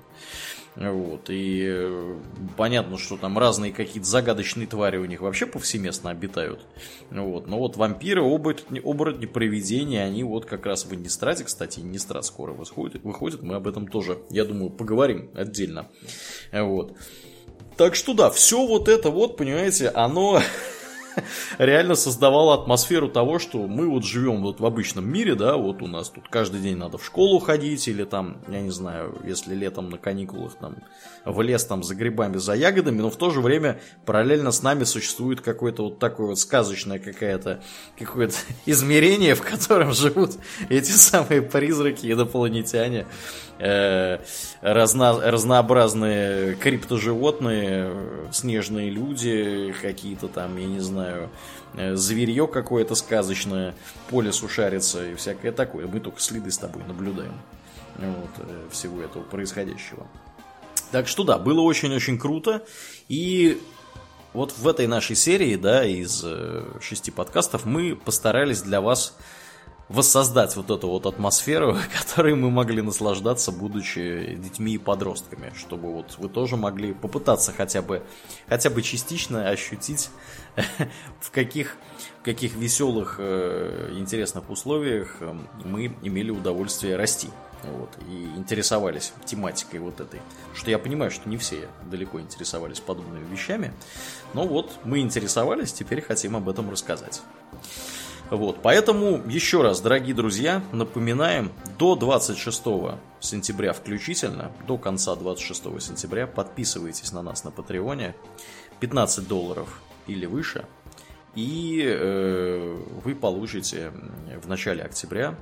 Вот, 0.76 1.30
и 1.30 1.66
э, 1.68 2.18
понятно, 2.56 2.96
что 2.96 3.16
там 3.16 3.36
разные 3.38 3.72
какие-то 3.72 4.08
загадочные 4.08 4.68
твари 4.68 4.98
у 4.98 5.04
них 5.04 5.20
вообще 5.20 5.46
повсеместно 5.46 6.10
обитают. 6.10 6.60
Вот, 7.10 7.48
но 7.48 7.58
вот 7.58 7.76
вампиры, 7.76 8.22
оборотни, 8.22 8.80
оборотни, 8.82 9.26
привидения, 9.26 10.04
они 10.04 10.22
вот 10.22 10.46
как 10.46 10.66
раз 10.66 10.86
в 10.86 10.94
Иннистрате, 10.94 11.44
кстати, 11.44 11.80
Иннистрат 11.80 12.24
скоро 12.24 12.52
выходит, 12.52 13.02
выходит, 13.02 13.42
мы 13.42 13.56
об 13.56 13.66
этом 13.66 13.88
тоже, 13.88 14.18
я 14.30 14.44
думаю, 14.44 14.70
поговорим 14.70 15.30
отдельно. 15.34 15.88
Вот. 16.52 16.96
Так 17.76 17.94
что 17.96 18.14
да, 18.14 18.30
все 18.30 18.64
вот 18.64 18.88
это 18.88 19.10
вот, 19.10 19.36
понимаете, 19.36 19.88
оно 19.88 20.40
реально 21.58 21.94
создавало 21.94 22.54
атмосферу 22.54 23.08
того, 23.08 23.38
что 23.38 23.66
мы 23.66 23.88
вот 23.88 24.04
живем 24.04 24.42
вот 24.42 24.60
в 24.60 24.66
обычном 24.66 25.10
мире, 25.10 25.34
да, 25.34 25.56
вот 25.56 25.82
у 25.82 25.86
нас 25.86 26.10
тут 26.10 26.28
каждый 26.28 26.60
день 26.60 26.76
надо 26.76 26.98
в 26.98 27.04
школу 27.04 27.38
ходить, 27.38 27.86
или 27.88 28.04
там, 28.04 28.38
я 28.48 28.60
не 28.60 28.70
знаю, 28.70 29.18
если 29.24 29.54
летом 29.54 29.90
на 29.90 29.98
каникулах 29.98 30.54
там 30.54 30.76
в 31.24 31.40
лес 31.42 31.64
там 31.64 31.82
за 31.82 31.94
грибами, 31.94 32.38
за 32.38 32.54
ягодами, 32.54 33.00
но 33.00 33.10
в 33.10 33.16
то 33.16 33.30
же 33.30 33.40
время 33.40 33.80
параллельно 34.06 34.52
с 34.52 34.62
нами 34.62 34.84
существует 34.84 35.40
какое-то 35.40 35.84
вот 35.84 35.98
такое 35.98 36.28
вот 36.28 36.38
сказочное 36.38 36.98
какое-то 36.98 37.62
какое-то 37.98 38.36
измерение, 38.66 39.34
в 39.34 39.42
котором 39.42 39.92
живут 39.92 40.32
эти 40.68 40.90
самые 40.90 41.42
призраки 41.42 42.10
инопланетяне, 42.10 43.06
э, 43.58 44.18
разно, 44.60 45.20
разнообразные 45.20 46.54
криптоживотные, 46.54 47.92
снежные 48.32 48.90
люди, 48.90 49.74
какие-то 49.80 50.28
там, 50.28 50.56
я 50.56 50.66
не 50.66 50.80
знаю, 50.80 50.99
э, 51.74 51.96
зверье 51.96 52.46
какое-то 52.46 52.94
сказочное, 52.94 53.74
по 54.08 54.20
лесу 54.20 54.48
шарится 54.48 55.06
и 55.06 55.14
всякое 55.14 55.52
такое. 55.52 55.86
Мы 55.86 56.00
только 56.00 56.20
следы 56.20 56.50
с 56.50 56.58
тобой 56.58 56.82
наблюдаем 56.86 57.34
вот, 57.96 58.30
э, 58.38 58.68
всего 58.70 59.02
этого 59.02 59.22
происходящего. 59.22 60.06
Так 60.90 61.06
что 61.06 61.24
да, 61.24 61.38
было 61.38 61.60
очень-очень 61.60 62.18
круто. 62.18 62.64
И 63.08 63.60
вот 64.32 64.52
в 64.56 64.66
этой 64.66 64.86
нашей 64.86 65.16
серии, 65.16 65.56
да, 65.56 65.84
из 65.84 66.22
э, 66.24 66.64
шести 66.80 67.10
подкастов, 67.10 67.64
мы 67.64 67.96
постарались 67.96 68.62
для 68.62 68.80
вас 68.80 69.16
воссоздать 69.90 70.54
вот 70.54 70.70
эту 70.70 70.88
вот 70.88 71.04
атмосферу, 71.06 71.76
которой 71.98 72.34
мы 72.36 72.50
могли 72.50 72.80
наслаждаться, 72.80 73.50
будучи 73.50 74.36
детьми 74.36 74.74
и 74.74 74.78
подростками, 74.78 75.52
чтобы 75.56 75.92
вот 75.92 76.14
вы 76.18 76.28
тоже 76.28 76.56
могли 76.56 76.94
попытаться 76.94 77.52
хотя 77.52 77.82
бы, 77.82 78.02
хотя 78.48 78.70
бы 78.70 78.82
частично 78.82 79.48
ощутить, 79.48 80.10
в 81.20 81.30
каких, 81.32 81.76
в 82.20 82.24
каких 82.24 82.54
веселых, 82.54 83.16
э, 83.18 83.92
интересных 83.98 84.48
условиях 84.48 85.16
э, 85.20 85.34
мы 85.64 85.92
имели 86.02 86.30
удовольствие 86.30 86.96
расти. 86.96 87.28
Вот, 87.62 87.90
и 88.08 88.24
интересовались 88.38 89.12
тематикой 89.26 89.80
вот 89.80 90.00
этой. 90.00 90.22
Что 90.54 90.70
я 90.70 90.78
понимаю, 90.78 91.10
что 91.10 91.28
не 91.28 91.36
все 91.36 91.68
далеко 91.90 92.18
интересовались 92.18 92.80
подобными 92.80 93.26
вещами. 93.30 93.74
Но 94.32 94.46
вот 94.46 94.78
мы 94.84 95.00
интересовались, 95.00 95.70
теперь 95.74 96.00
хотим 96.00 96.36
об 96.36 96.48
этом 96.48 96.70
рассказать. 96.70 97.20
Вот, 98.30 98.62
поэтому 98.62 99.20
еще 99.28 99.60
раз, 99.60 99.80
дорогие 99.80 100.14
друзья, 100.14 100.62
напоминаем, 100.70 101.50
до 101.80 101.96
26 101.96 102.62
сентября 103.18 103.72
включительно, 103.72 104.52
до 104.68 104.78
конца 104.78 105.16
26 105.16 105.82
сентября 105.82 106.28
подписывайтесь 106.28 107.10
на 107.10 107.22
нас 107.22 107.42
на 107.42 107.50
Патреоне, 107.50 108.14
15 108.78 109.26
долларов 109.26 109.82
или 110.06 110.26
выше, 110.26 110.64
и 111.34 111.82
э, 111.84 112.76
вы 113.04 113.16
получите 113.16 113.92
в 114.40 114.48
начале 114.48 114.84
октября 114.84 115.36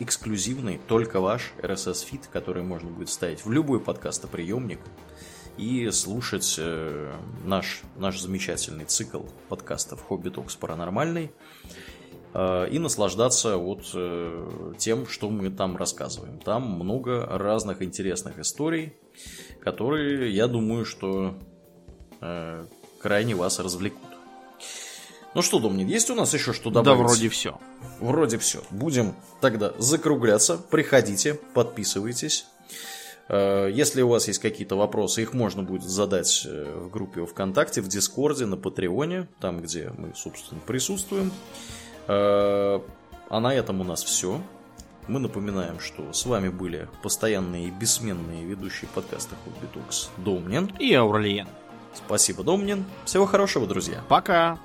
эксклюзивный, 0.00 0.80
только 0.88 1.20
ваш 1.20 1.52
RSS 1.58 2.04
feed, 2.06 2.28
который 2.32 2.64
можно 2.64 2.90
будет 2.90 3.08
ставить 3.08 3.44
в 3.44 3.52
любой 3.52 3.78
подкастоприемник 3.78 4.80
и 5.56 5.88
слушать 5.90 6.56
э, 6.58 7.14
наш, 7.44 7.82
наш 7.96 8.20
замечательный 8.20 8.84
цикл 8.84 9.22
подкастов 9.48 10.02
«Hobby 10.02 10.30
Talks. 10.30 10.56
Паранормальный» 10.56 11.30
и 12.34 12.78
наслаждаться 12.78 13.56
вот 13.56 13.90
э, 13.94 14.72
тем, 14.76 15.06
что 15.06 15.30
мы 15.30 15.50
там 15.50 15.76
рассказываем. 15.76 16.40
Там 16.40 16.62
много 16.64 17.26
разных 17.26 17.80
интересных 17.80 18.40
историй, 18.40 18.94
которые, 19.60 20.34
я 20.34 20.48
думаю, 20.48 20.84
что 20.84 21.36
э, 22.20 22.66
крайне 22.98 23.36
вас 23.36 23.60
развлекут. 23.60 24.00
Ну 25.34 25.42
что, 25.42 25.58
Домнин, 25.58 25.86
есть 25.88 26.10
у 26.10 26.14
нас 26.14 26.32
еще 26.32 26.52
что 26.52 26.70
добавить? 26.70 26.98
Да, 26.98 27.04
вроде 27.04 27.28
все. 27.28 27.60
Вроде 28.00 28.38
все. 28.38 28.62
Будем 28.70 29.14
тогда 29.40 29.72
закругляться. 29.78 30.58
Приходите, 30.58 31.34
подписывайтесь. 31.34 32.46
Э, 33.28 33.68
если 33.72 34.02
у 34.02 34.08
вас 34.08 34.28
есть 34.28 34.38
какие-то 34.38 34.76
вопросы, 34.76 35.22
их 35.22 35.34
можно 35.34 35.62
будет 35.62 35.82
задать 35.82 36.46
э, 36.46 36.78
в 36.78 36.90
группе 36.90 37.24
ВКонтакте, 37.26 37.80
в 37.80 37.88
Дискорде, 37.88 38.46
на 38.46 38.56
Патреоне, 38.56 39.28
там, 39.40 39.60
где 39.60 39.90
мы, 39.96 40.12
собственно, 40.14 40.60
присутствуем. 40.60 41.32
Э, 42.08 42.80
а 43.30 43.40
на 43.40 43.54
этом 43.54 43.80
у 43.80 43.84
нас 43.84 44.02
все. 44.02 44.40
Мы 45.06 45.20
напоминаем, 45.20 45.80
что 45.80 46.12
с 46.12 46.24
вами 46.24 46.48
были 46.48 46.88
постоянные 47.02 47.66
и 47.66 47.70
бессменные 47.70 48.44
ведущие 48.44 48.88
подкаста 48.94 49.34
Hobby 49.44 49.66
Talks 49.72 50.10
Домнин 50.16 50.72
и 50.78 50.94
Ауралиен. 50.94 51.48
Спасибо, 51.94 52.42
Домнин. 52.42 52.84
Всего 53.04 53.26
хорошего, 53.26 53.66
друзья. 53.66 54.02
Пока. 54.08 54.58